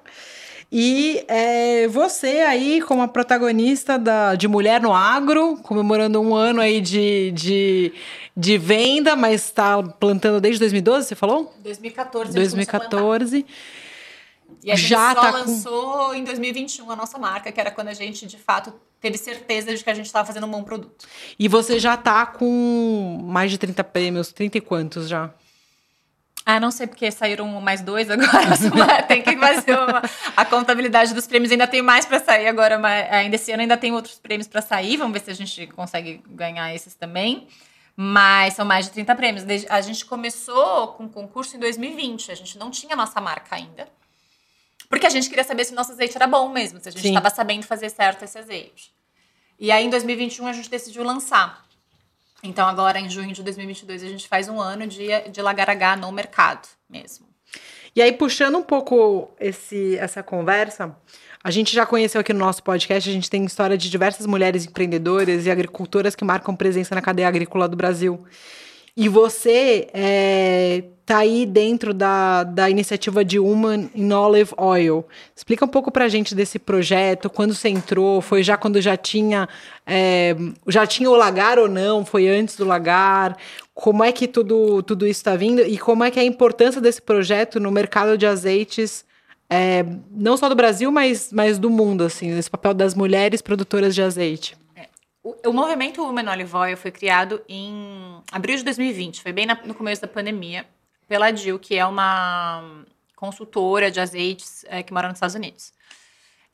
E 0.71 1.24
é, 1.28 1.88
você 1.88 2.39
aí, 2.39 2.82
como 2.82 3.04
a 3.04 3.08
protagonista 3.08 4.00
da, 4.00 4.34
de 4.34 4.47
Mulher 4.47 4.82
no 4.82 4.91
Agro, 4.91 5.58
comemorando 5.58 6.19
um 6.19 6.34
ano 6.34 6.62
aí 6.62 6.82
de, 6.82 7.30
de, 7.30 7.93
de 8.36 8.58
venda, 8.58 9.15
mas 9.15 9.43
está 9.43 9.84
plantando 9.84 10.41
desde 10.41 10.60
2012, 10.62 11.10
você 11.10 11.15
falou? 11.15 11.54
2014. 11.63 12.39
a 12.39 12.41
gente 12.43 12.52
começou 12.54 12.76
a 12.76 12.80
plantar. 12.80 12.97
2014. 12.97 13.45
E 14.64 14.72
a 14.72 14.76
gente 14.76 14.88
Já 14.90 15.14
só 15.16 15.22
tá 15.22 15.32
com- 15.32 15.38
lançou 15.38 16.16
em 16.16 16.24
2021 16.24 16.90
a 16.92 16.96
nossa 16.96 17.18
marca, 17.18 17.52
que 17.52 17.60
era 17.60 17.72
quando 17.72 17.88
a 17.90 17.94
gente, 17.94 18.26
de 18.28 18.38
fato, 18.38 18.74
teve 19.00 19.18
certeza 19.18 19.76
de 19.76 19.84
que 19.84 19.90
a 19.90 19.94
gente 19.94 20.06
estava 20.06 20.26
fazendo 20.26 20.46
um 20.46 20.52
bom 20.52 20.64
produto. 20.64 21.08
E 21.40 21.48
você 21.48 21.80
já 21.80 21.98
tá 21.98 22.26
com 22.26 23.20
mais 23.24 23.50
de 23.52 23.58
30 23.58 23.84
prêmios, 23.84 24.32
30 24.32 24.58
e 24.58 24.62
quantos 24.62 25.08
já? 25.10 25.32
Ah, 26.46 26.60
não 26.60 26.72
sei 26.72 26.88
porque 26.88 27.12
saíram 27.12 27.46
mais 27.62 27.82
dois 27.82 28.10
agora. 28.10 28.28
tem 29.08 29.22
que 29.22 29.38
fazer 29.38 29.78
uma- 29.78 30.02
a 30.36 30.44
contabilidade 30.44 31.14
dos 31.14 31.28
prêmios. 31.28 31.52
Ainda 31.52 31.68
tem 31.68 31.82
mais 31.84 32.06
para 32.06 32.20
sair 32.20 32.48
agora, 32.48 32.80
mas 32.80 33.12
ainda 33.12 33.36
esse 33.36 33.52
ano 33.52 33.62
ainda 33.62 33.78
tem 33.78 33.94
outros 33.94 34.18
prêmios 34.20 34.48
para 34.48 34.62
sair. 34.62 34.98
Vamos 34.98 35.14
ver 35.14 35.24
se 35.24 35.30
a 35.32 35.36
gente 35.36 35.68
consegue 35.68 36.22
ganhar 36.28 36.74
esses 36.74 36.96
também. 36.96 37.48
Mas 37.96 38.56
são 38.56 38.66
mais 38.66 38.86
de 38.86 38.92
30 38.92 39.14
prêmios. 39.16 39.46
A 39.70 39.82
gente 39.82 40.04
começou 40.06 40.88
com 40.90 41.06
o 41.06 41.10
concurso 41.10 41.56
em 41.56 41.60
2020. 41.60 42.32
A 42.32 42.36
gente 42.36 42.58
não 42.58 42.72
tinha 42.72 42.96
nossa 42.96 43.22
marca 43.22 43.56
ainda. 43.56 43.88
Porque 44.92 45.08
a 45.08 45.10
gente 45.10 45.30
queria 45.30 45.46
saber 45.46 45.64
se 45.64 45.72
o 45.72 45.76
nosso 45.76 45.94
azeite 45.94 46.18
era 46.18 46.28
bom 46.28 46.50
mesmo, 46.50 46.78
se 46.82 46.90
a 46.90 46.92
gente 46.92 47.08
estava 47.08 47.30
sabendo 47.30 47.64
fazer 47.64 47.90
certo 47.90 48.26
esse 48.26 48.38
azeite. 48.38 48.92
E 49.58 49.72
aí, 49.72 49.86
em 49.86 49.90
2021, 49.90 50.46
a 50.46 50.52
gente 50.52 50.70
decidiu 50.70 51.02
lançar. 51.02 51.66
Então, 52.44 52.68
agora, 52.68 53.00
em 53.00 53.10
junho 53.10 53.32
de 53.32 53.42
2022, 53.42 54.04
a 54.04 54.08
gente 54.08 54.28
faz 54.28 54.50
um 54.50 54.60
ano 54.60 54.86
de, 54.86 55.08
de 55.30 55.42
Lagar 55.42 55.70
H 55.70 55.96
no 55.96 56.12
mercado 56.12 56.68
mesmo. 56.90 57.26
E 57.96 58.02
aí, 58.02 58.12
puxando 58.12 58.58
um 58.58 58.64
pouco 58.64 59.32
esse, 59.40 59.96
essa 59.98 60.22
conversa, 60.22 60.94
a 61.42 61.50
gente 61.50 61.74
já 61.74 61.86
conheceu 61.86 62.20
aqui 62.20 62.34
no 62.34 62.40
nosso 62.40 62.62
podcast, 62.62 63.10
a 63.10 63.14
gente 63.14 63.30
tem 63.30 63.46
história 63.46 63.78
de 63.78 63.90
diversas 63.90 64.26
mulheres 64.26 64.66
empreendedoras 64.66 65.46
e 65.46 65.52
agricultoras 65.52 66.16
que 66.16 66.26
marcam 66.26 66.54
presença 66.54 66.94
na 66.94 67.02
cadeia 67.02 67.30
agrícola 67.30 67.70
do 67.70 67.78
Brasil. 67.78 68.26
E 68.98 69.08
você 69.08 69.88
é, 69.94 70.84
tá 71.12 71.17
aí 71.17 71.45
dentro 71.45 71.93
da, 71.93 72.43
da 72.43 72.69
iniciativa 72.69 73.26
de 73.26 73.38
Human 73.38 73.89
in 73.93 74.13
Olive 74.13 74.54
Oil. 74.56 75.06
Explica 75.36 75.65
um 75.65 75.67
pouco 75.67 75.91
pra 75.91 76.08
gente 76.08 76.34
desse 76.34 76.58
projeto, 76.58 77.30
quando 77.30 77.54
você 77.54 77.67
entrou, 77.67 78.21
foi 78.21 78.43
já 78.43 78.56
quando 78.56 78.80
já 78.80 78.95
tinha, 78.95 79.50
é, 79.86 80.34
já 80.67 80.88
tinha 80.88 81.10
o 81.10 81.15
lagar 81.15 81.60
ou 81.60 81.67
não, 81.67 82.06
foi 82.06 82.30
antes 82.30 82.56
do 82.56 82.63
lagar, 82.63 83.38
como 83.74 84.06
é 84.06 84.12
que 84.13 84.26
tudo, 84.26 84.82
tudo 84.84 85.06
isso 85.06 85.19
está 85.19 85.36
vindo 85.36 85.62
e 85.62 85.78
como 85.78 86.04
é 86.04 86.10
que 86.12 86.17
é 86.17 86.21
a 86.21 86.26
importância 86.26 86.80
desse 86.80 87.02
projeto 87.02 87.60
no 87.60 87.71
mercado 87.71 88.17
de 88.17 88.26
azeites, 88.26 89.04
é, 89.50 89.84
não 90.10 90.38
só 90.38 90.47
do 90.47 90.56
Brasil, 90.56 90.89
mas, 90.93 91.30
mas 91.34 91.60
do 91.60 91.69
mundo, 91.69 92.06
assim, 92.06 92.38
esse 92.38 92.50
papel 92.50 92.74
das 92.74 92.95
mulheres 92.95 93.41
produtoras 93.41 93.93
de 93.93 94.02
azeite. 94.02 94.56
O, 95.21 95.50
o 95.50 95.54
movimento 95.54 96.02
Women 96.02 96.30
Olive 96.30 96.56
Oil 96.56 96.78
foi 96.78 96.89
criado 96.89 97.41
em 97.50 98.15
abril 98.32 98.56
de 98.56 98.63
2020, 98.63 99.21
foi 99.21 99.34
bem 99.34 99.45
na- 99.45 99.60
no 99.65 99.74
começo 99.76 100.02
da 100.02 100.08
pandemia, 100.08 100.65
pela 101.12 101.36
Jill, 101.36 101.60
que 101.60 101.76
é 101.76 101.86
uma 101.86 102.86
consultora 103.17 103.91
de 103.91 104.00
azeites 104.00 104.63
eh, 104.69 104.82
que 104.82 104.93
mora 104.93 105.10
nos 105.10 105.17
Estados 105.17 105.36
Unidos. 105.36 105.74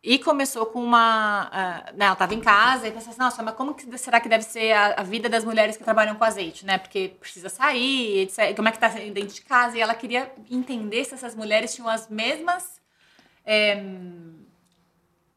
E 0.01 0.17
começou 0.17 0.65
com 0.65 0.83
uma. 0.83 1.45
Uh, 1.47 1.95
né, 1.95 2.05
ela 2.05 2.13
estava 2.13 2.33
em 2.33 2.41
casa 2.41 2.87
e 2.87 2.91
pensou 2.91 3.11
assim: 3.11 3.19
nossa, 3.19 3.43
mas 3.43 3.53
como 3.53 3.75
que 3.75 3.95
será 3.99 4.19
que 4.19 4.27
deve 4.27 4.43
ser 4.43 4.71
a, 4.71 4.95
a, 5.01 5.03
vida 5.03 5.29
das 5.29 5.45
mulheres 5.45 5.77
que 5.77 5.83
trabalham 5.83 6.15
com 6.15 6.23
azeite, 6.23 6.65
né? 6.65 6.79
Porque 6.79 7.15
precisa 7.19 7.49
sair, 7.49 8.21
etc. 8.21 8.55
Como 8.55 8.67
é 8.67 8.71
que 8.71 8.77
está 8.77 8.87
dentro 8.87 9.35
de 9.35 9.41
casa? 9.41 9.77
E 9.77 9.79
ela 9.79 9.93
queria 9.93 10.31
entender 10.49 11.05
se 11.05 11.13
essas 11.13 11.35
mulheres 11.35 11.75
tinham 11.75 11.87
as 11.87 12.07
mesmas. 12.09 12.81
É, 13.45 13.75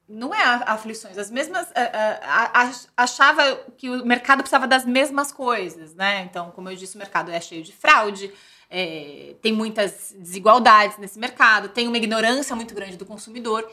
não 0.09 0.35
é 0.35 0.43
aflições, 0.67 1.19
as 1.19 1.31
mesmas. 1.31 1.69
Uh, 1.69 1.73
uh, 1.73 2.89
achava 2.97 3.57
que 3.77 3.91
o 3.91 4.07
mercado 4.07 4.39
precisava 4.39 4.67
das 4.67 4.87
mesmas 4.87 5.31
coisas, 5.31 5.95
né? 5.95 6.23
Então, 6.23 6.51
como 6.53 6.71
eu 6.71 6.77
disse, 6.77 6.97
o 6.97 6.99
mercado 6.99 7.31
é 7.31 7.41
cheio 7.41 7.63
de 7.63 7.73
fraude, 7.73 8.33
é, 8.71 9.35
tem 9.43 9.53
muitas 9.53 10.15
desigualdades 10.17 10.97
nesse 10.99 11.19
mercado, 11.19 11.69
tem 11.69 11.89
uma 11.89 11.97
ignorância 11.97 12.55
muito 12.55 12.75
grande 12.75 12.97
do 12.97 13.05
consumidor. 13.05 13.69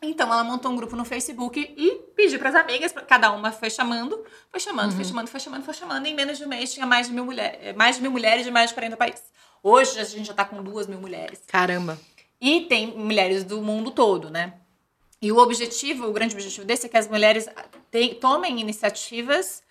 Então, 0.00 0.32
ela 0.32 0.42
montou 0.42 0.70
um 0.70 0.76
grupo 0.76 0.96
no 0.96 1.04
Facebook 1.04 1.60
e 1.76 1.90
pediu 2.14 2.38
para 2.38 2.48
as 2.48 2.54
amigas, 2.54 2.94
cada 3.06 3.32
uma 3.32 3.52
foi 3.52 3.68
chamando, 3.68 4.24
foi 4.50 4.60
chamando, 4.60 4.92
uhum. 4.92 4.96
foi 4.96 5.04
chamando, 5.04 5.28
foi 5.28 5.40
chamando, 5.40 5.64
foi 5.64 5.74
chamando. 5.74 6.06
E 6.06 6.10
em 6.10 6.14
menos 6.14 6.38
de 6.38 6.44
um 6.44 6.48
mês 6.48 6.72
tinha 6.72 6.86
mais 6.86 7.08
de 7.08 7.12
mil, 7.12 7.24
mulher, 7.24 7.74
mais 7.76 7.96
de 7.96 8.02
mil 8.02 8.10
mulheres 8.10 8.44
de 8.44 8.50
mais 8.50 8.70
de 8.70 8.74
40 8.74 8.96
países. 8.96 9.24
Hoje 9.62 10.00
a 10.00 10.04
gente 10.04 10.26
já 10.26 10.32
está 10.32 10.44
com 10.44 10.62
duas 10.62 10.86
mil 10.86 10.98
mulheres. 10.98 11.42
Caramba! 11.46 12.00
E 12.40 12.62
tem 12.62 12.96
mulheres 12.96 13.44
do 13.44 13.60
mundo 13.60 13.90
todo, 13.90 14.30
né? 14.30 14.54
E 15.20 15.30
o 15.30 15.36
objetivo, 15.36 16.06
o 16.06 16.12
grande 16.12 16.34
objetivo 16.34 16.64
desse 16.64 16.86
é 16.86 16.88
que 16.88 16.96
as 16.96 17.06
mulheres 17.06 17.46
te, 17.90 18.14
tomem 18.14 18.58
iniciativas 18.58 19.62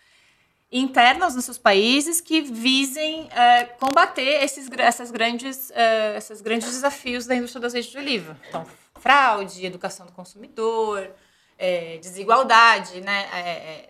internas 0.71 1.35
nos 1.35 1.45
seus 1.45 1.57
países 1.57 2.21
que 2.21 2.41
visem 2.41 3.27
é, 3.31 3.65
combater 3.65 4.43
esses, 4.43 4.69
essas 4.77 5.09
grandes, 5.09 5.71
é, 5.71 6.17
esses 6.17 6.41
grandes 6.41 6.69
desafios 6.69 7.25
da 7.25 7.35
indústria 7.35 7.59
do 7.59 7.65
azeite 7.65 7.91
de 7.91 7.97
oliva. 7.97 8.37
Então, 8.47 8.65
fraude, 8.99 9.65
educação 9.65 10.05
do 10.05 10.11
consumidor, 10.11 11.09
é, 11.57 11.97
desigualdade, 11.97 13.01
né? 13.01 13.27
É, 13.33 13.39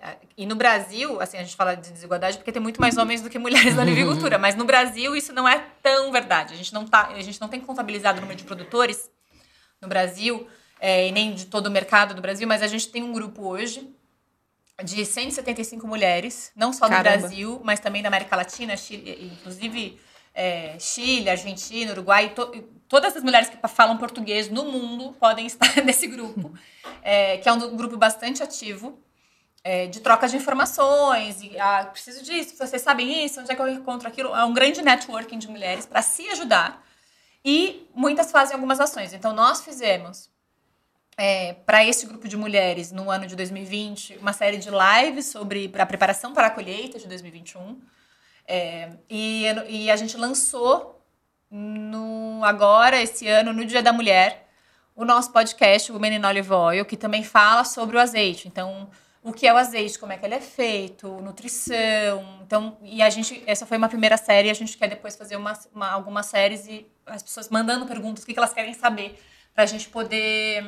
é, 0.02 0.18
e 0.38 0.46
no 0.46 0.56
Brasil, 0.56 1.22
assim, 1.22 1.38
a 1.38 1.44
gente 1.44 1.56
fala 1.56 1.76
de 1.76 1.92
desigualdade 1.92 2.38
porque 2.38 2.52
tem 2.52 2.62
muito 2.62 2.80
mais 2.80 2.98
homens 2.98 3.22
do 3.22 3.30
que 3.30 3.38
mulheres 3.38 3.76
na 3.76 3.82
agricultura, 3.82 4.38
mas 4.40 4.56
no 4.56 4.64
Brasil 4.64 5.16
isso 5.16 5.34
não 5.34 5.48
é 5.48 5.64
tão 5.84 6.12
verdade. 6.12 6.54
A 6.54 6.58
gente 6.58 6.74
não, 6.74 6.86
tá, 6.86 7.10
a 7.10 7.22
gente 7.22 7.42
não 7.42 7.50
tem 7.50 7.60
contabilizado 7.60 8.20
o 8.20 8.22
número 8.22 8.38
de 8.38 8.46
produtores 8.46 9.12
no 9.82 9.88
Brasil 9.88 10.48
é, 10.80 11.08
e 11.08 11.12
nem 11.12 11.34
de 11.34 11.46
todo 11.46 11.68
o 11.68 11.72
mercado 11.72 12.16
do 12.16 12.22
Brasil, 12.22 12.48
mas 12.48 12.64
a 12.64 12.68
gente 12.68 12.88
tem 12.88 13.04
um 13.04 13.12
grupo 13.12 13.46
hoje 13.46 13.94
de 14.84 15.06
175 15.06 15.86
mulheres, 15.88 16.52
não 16.56 16.72
só 16.72 16.86
do 16.86 16.92
Caramba. 16.92 17.20
Brasil, 17.20 17.62
mas 17.64 17.80
também 17.80 18.02
da 18.02 18.08
América 18.08 18.36
Latina, 18.36 18.76
Chile, 18.78 19.32
inclusive 19.34 20.00
é, 20.34 20.78
Chile, 20.80 21.30
Argentina, 21.30 21.92
Uruguai, 21.92 22.30
to, 22.30 22.52
todas 22.88 23.16
as 23.16 23.24
mulheres 23.24 23.50
que 23.50 23.58
falam 23.68 23.98
português 23.98 24.50
no 24.50 24.66
mundo 24.66 25.14
podem 25.20 25.46
estar 25.48 25.84
nesse 25.84 26.08
grupo, 26.08 26.54
é, 27.02 27.38
que 27.38 27.50
é 27.50 27.54
um 27.54 27.76
grupo 27.76 27.98
bastante 27.98 28.42
ativo. 28.44 29.00
É, 29.62 29.88
de 29.88 30.00
troca 30.00 30.26
de 30.26 30.38
informações, 30.38 31.42
e 31.44 31.60
ah, 31.60 31.90
preciso 31.92 32.24
disso, 32.24 32.56
vocês 32.58 32.82
sabem 32.82 33.26
isso, 33.26 33.42
onde 33.42 33.52
é 33.52 33.56
que 33.56 33.62
eu 33.62 33.68
encontro 33.68 34.08
aquilo? 34.08 34.34
É 34.34 34.46
um 34.46 34.54
grande 34.54 34.82
networking 34.82 35.38
de 35.38 35.50
mulheres 35.50 35.86
para 35.86 36.02
se 36.02 36.30
ajudar 36.30 36.82
e 37.44 37.86
muitas 37.94 38.32
fazem 38.32 38.56
algumas 38.56 38.80
ações. 38.80 39.14
Então, 39.14 39.34
nós 39.34 39.62
fizemos 39.62 40.30
é, 41.22 41.52
para 41.66 41.84
esse 41.84 42.06
grupo 42.06 42.30
de 42.30 42.38
mulheres 42.38 42.94
no 42.94 43.12
ano 43.12 43.28
de 43.28 43.36
2020 43.36 44.20
uma 44.22 44.32
série 44.32 44.58
de 44.58 44.70
lives 44.70 45.26
sobre 45.26 45.70
a 45.78 45.86
preparação 45.86 46.34
para 46.34 46.48
a 46.48 46.50
colheita 46.50 46.98
de 46.98 47.10
2021. 47.10 47.78
É, 48.48 48.92
e, 49.10 49.44
e 49.68 49.92
a 49.92 49.98
gente 49.98 50.16
lançou 50.16 51.04
no, 51.52 52.42
agora, 52.46 53.02
esse 53.02 53.28
ano, 53.28 53.52
no 53.52 53.66
Dia 53.66 53.84
da 53.84 53.92
Mulher, 53.92 54.48
o 54.96 55.04
nosso 55.04 55.34
podcast, 55.34 55.92
o 55.92 56.00
Menino 56.00 56.26
Olive 56.26 56.54
Oil, 56.54 56.86
que 56.86 56.96
também 56.96 57.22
fala 57.22 57.66
sobre 57.66 57.98
o 57.98 58.00
azeite. 58.00 58.48
Então, 58.48 58.90
o 59.22 59.34
que 59.34 59.46
é 59.46 59.54
o 59.54 59.58
azeite, 59.58 60.00
como 60.00 60.14
é 60.14 60.18
que 60.18 60.26
ele 60.26 60.36
é 60.36 60.40
feito, 60.40 61.10
nutrição. 61.22 62.40
Então, 62.44 62.78
e 62.82 63.02
a 63.02 63.10
gente, 63.10 63.44
essa 63.46 63.66
foi 63.66 63.78
uma 63.78 63.90
primeira 63.90 64.16
série, 64.16 64.50
a 64.50 64.54
gente 64.54 64.78
quer 64.78 64.88
depois 64.88 65.18
fazer 65.18 65.36
uma, 65.36 65.52
uma 65.76 65.90
algumas 65.90 66.28
séries 66.28 66.66
e 66.66 66.88
as 67.06 67.22
pessoas 67.22 67.50
mandando 67.50 67.86
perguntas, 67.86 68.24
o 68.24 68.26
que, 68.26 68.32
que 68.32 68.40
elas 68.40 68.54
querem 68.54 68.74
saber, 68.74 69.20
para 69.54 69.66
a 69.66 69.68
gente 69.68 69.90
poder 69.90 70.64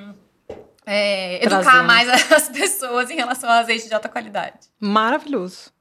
é, 0.93 1.45
educar 1.45 1.83
mais 1.85 2.09
as 2.29 2.49
pessoas 2.49 3.09
em 3.09 3.15
relação 3.15 3.49
ao 3.49 3.59
azeite 3.59 3.87
de 3.87 3.93
alta 3.93 4.09
qualidade. 4.09 4.57
Maravilhoso. 4.77 5.71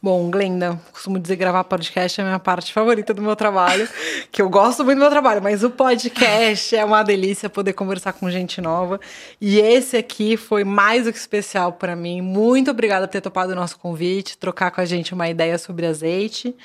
Bom, 0.00 0.30
Glenda, 0.30 0.80
costumo 0.90 1.18
dizer 1.18 1.36
gravar 1.36 1.64
podcast 1.64 2.18
é 2.18 2.24
a 2.24 2.26
minha 2.26 2.38
parte 2.38 2.72
favorita 2.72 3.12
do 3.12 3.20
meu 3.20 3.36
trabalho, 3.36 3.86
que 4.32 4.40
eu 4.40 4.48
gosto 4.48 4.84
muito 4.84 4.96
do 4.96 5.00
meu 5.00 5.10
trabalho, 5.10 5.42
mas 5.42 5.62
o 5.64 5.70
podcast 5.70 6.74
é 6.74 6.82
uma 6.84 7.02
delícia 7.02 7.50
poder 7.50 7.74
conversar 7.74 8.14
com 8.14 8.30
gente 8.30 8.60
nova. 8.60 8.98
E 9.38 9.58
esse 9.58 9.98
aqui 9.98 10.36
foi 10.36 10.64
mais 10.64 11.04
do 11.04 11.12
que 11.12 11.18
especial 11.18 11.72
para 11.72 11.94
mim. 11.94 12.22
Muito 12.22 12.70
obrigada 12.70 13.06
por 13.06 13.12
ter 13.12 13.20
topado 13.20 13.52
o 13.52 13.56
nosso 13.56 13.76
convite, 13.78 14.38
trocar 14.38 14.70
com 14.70 14.80
a 14.80 14.84
gente 14.86 15.12
uma 15.12 15.28
ideia 15.28 15.58
sobre 15.58 15.84
azeite. 15.84 16.56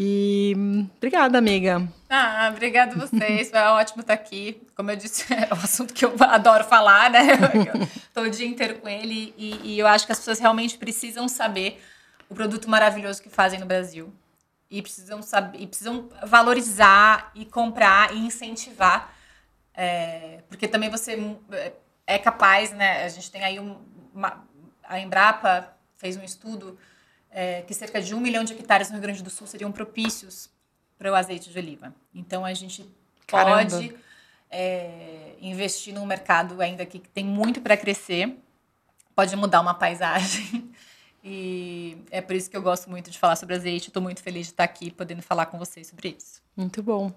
E 0.00 0.54
obrigada, 0.96 1.38
amiga. 1.38 1.88
Ah, 2.08 2.48
obrigada 2.52 2.94
a 2.94 3.04
vocês. 3.04 3.50
Foi 3.50 3.58
ótimo 3.66 4.02
estar 4.02 4.14
aqui. 4.14 4.62
Como 4.76 4.92
eu 4.92 4.96
disse, 4.96 5.26
é 5.34 5.52
um 5.52 5.58
assunto 5.58 5.92
que 5.92 6.04
eu 6.04 6.14
adoro 6.20 6.62
falar, 6.62 7.10
né? 7.10 7.20
Estou 8.06 8.22
o 8.22 8.30
dia 8.30 8.46
inteiro 8.46 8.78
com 8.78 8.88
ele 8.88 9.34
e, 9.36 9.74
e, 9.74 9.78
eu 9.78 9.88
acho 9.88 10.06
que 10.06 10.12
as 10.12 10.18
pessoas 10.18 10.38
realmente 10.38 10.78
precisam 10.78 11.28
saber 11.28 11.82
o 12.30 12.34
produto 12.36 12.70
maravilhoso 12.70 13.20
que 13.20 13.28
fazem 13.28 13.58
no 13.58 13.66
Brasil. 13.66 14.14
E 14.70 14.80
precisam 14.80 15.20
saber, 15.20 15.62
e 15.62 15.66
precisam 15.66 16.08
valorizar 16.24 17.32
e 17.34 17.44
comprar 17.44 18.14
e 18.14 18.18
incentivar. 18.18 19.12
É, 19.74 20.44
porque 20.48 20.68
também 20.68 20.90
você 20.90 21.18
é 22.06 22.18
capaz, 22.18 22.70
né? 22.70 23.04
A 23.04 23.08
gente 23.08 23.32
tem 23.32 23.42
aí 23.42 23.58
um, 23.58 23.76
uma, 24.14 24.46
a 24.84 25.00
Embrapa 25.00 25.76
fez 25.96 26.16
um 26.16 26.22
estudo 26.22 26.78
é, 27.30 27.62
que 27.62 27.74
cerca 27.74 28.00
de 28.00 28.14
um 28.14 28.20
milhão 28.20 28.44
de 28.44 28.52
hectares 28.52 28.88
no 28.88 28.94
Rio 28.94 29.02
Grande 29.02 29.22
do 29.22 29.30
Sul 29.30 29.46
seriam 29.46 29.70
propícios 29.70 30.50
para 30.98 31.10
o 31.12 31.14
azeite 31.14 31.50
de 31.50 31.58
oliva. 31.58 31.94
Então 32.14 32.44
a 32.44 32.52
gente 32.54 32.84
Caramba. 33.26 33.70
pode 33.70 33.94
é, 34.50 35.34
investir 35.40 35.94
num 35.94 36.06
mercado 36.06 36.60
ainda 36.60 36.84
que 36.84 36.98
tem 36.98 37.24
muito 37.24 37.60
para 37.60 37.76
crescer, 37.76 38.36
pode 39.14 39.34
mudar 39.36 39.60
uma 39.60 39.74
paisagem. 39.74 40.70
E 41.22 41.96
é 42.10 42.20
por 42.20 42.36
isso 42.36 42.48
que 42.48 42.56
eu 42.56 42.62
gosto 42.62 42.88
muito 42.88 43.10
de 43.10 43.18
falar 43.18 43.36
sobre 43.36 43.54
azeite. 43.54 43.88
Estou 43.88 44.02
muito 44.02 44.22
feliz 44.22 44.46
de 44.46 44.52
estar 44.52 44.64
aqui 44.64 44.90
podendo 44.90 45.22
falar 45.22 45.46
com 45.46 45.58
vocês 45.58 45.86
sobre 45.86 46.16
isso. 46.16 46.40
Muito 46.56 46.82
bom. 46.82 47.12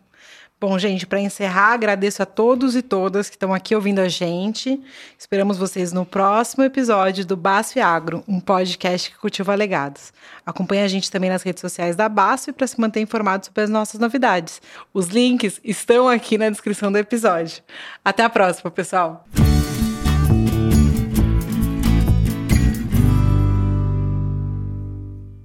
Bom, 0.59 0.77
gente, 0.77 1.07
para 1.07 1.19
encerrar, 1.19 1.73
agradeço 1.73 2.21
a 2.21 2.25
todos 2.25 2.75
e 2.75 2.83
todas 2.83 3.29
que 3.29 3.35
estão 3.35 3.51
aqui 3.51 3.73
ouvindo 3.73 3.99
a 3.99 4.07
gente. 4.07 4.79
Esperamos 5.17 5.57
vocês 5.57 5.91
no 5.91 6.05
próximo 6.05 6.63
episódio 6.63 7.25
do 7.25 7.35
Basf 7.35 7.79
Agro, 7.79 8.23
um 8.27 8.39
podcast 8.39 9.09
que 9.09 9.17
cultiva 9.17 9.55
legados. 9.55 10.13
Acompanhe 10.45 10.83
a 10.83 10.87
gente 10.87 11.09
também 11.09 11.31
nas 11.31 11.41
redes 11.41 11.61
sociais 11.61 11.95
da 11.95 12.07
Basf 12.07 12.53
para 12.53 12.67
se 12.67 12.79
manter 12.79 13.01
informado 13.01 13.45
sobre 13.45 13.63
as 13.63 13.69
nossas 13.71 13.99
novidades. 13.99 14.61
Os 14.93 15.07
links 15.07 15.59
estão 15.63 16.07
aqui 16.07 16.37
na 16.37 16.49
descrição 16.49 16.91
do 16.91 16.99
episódio. 16.99 17.63
Até 18.05 18.23
a 18.23 18.29
próxima, 18.29 18.69
pessoal! 18.69 19.25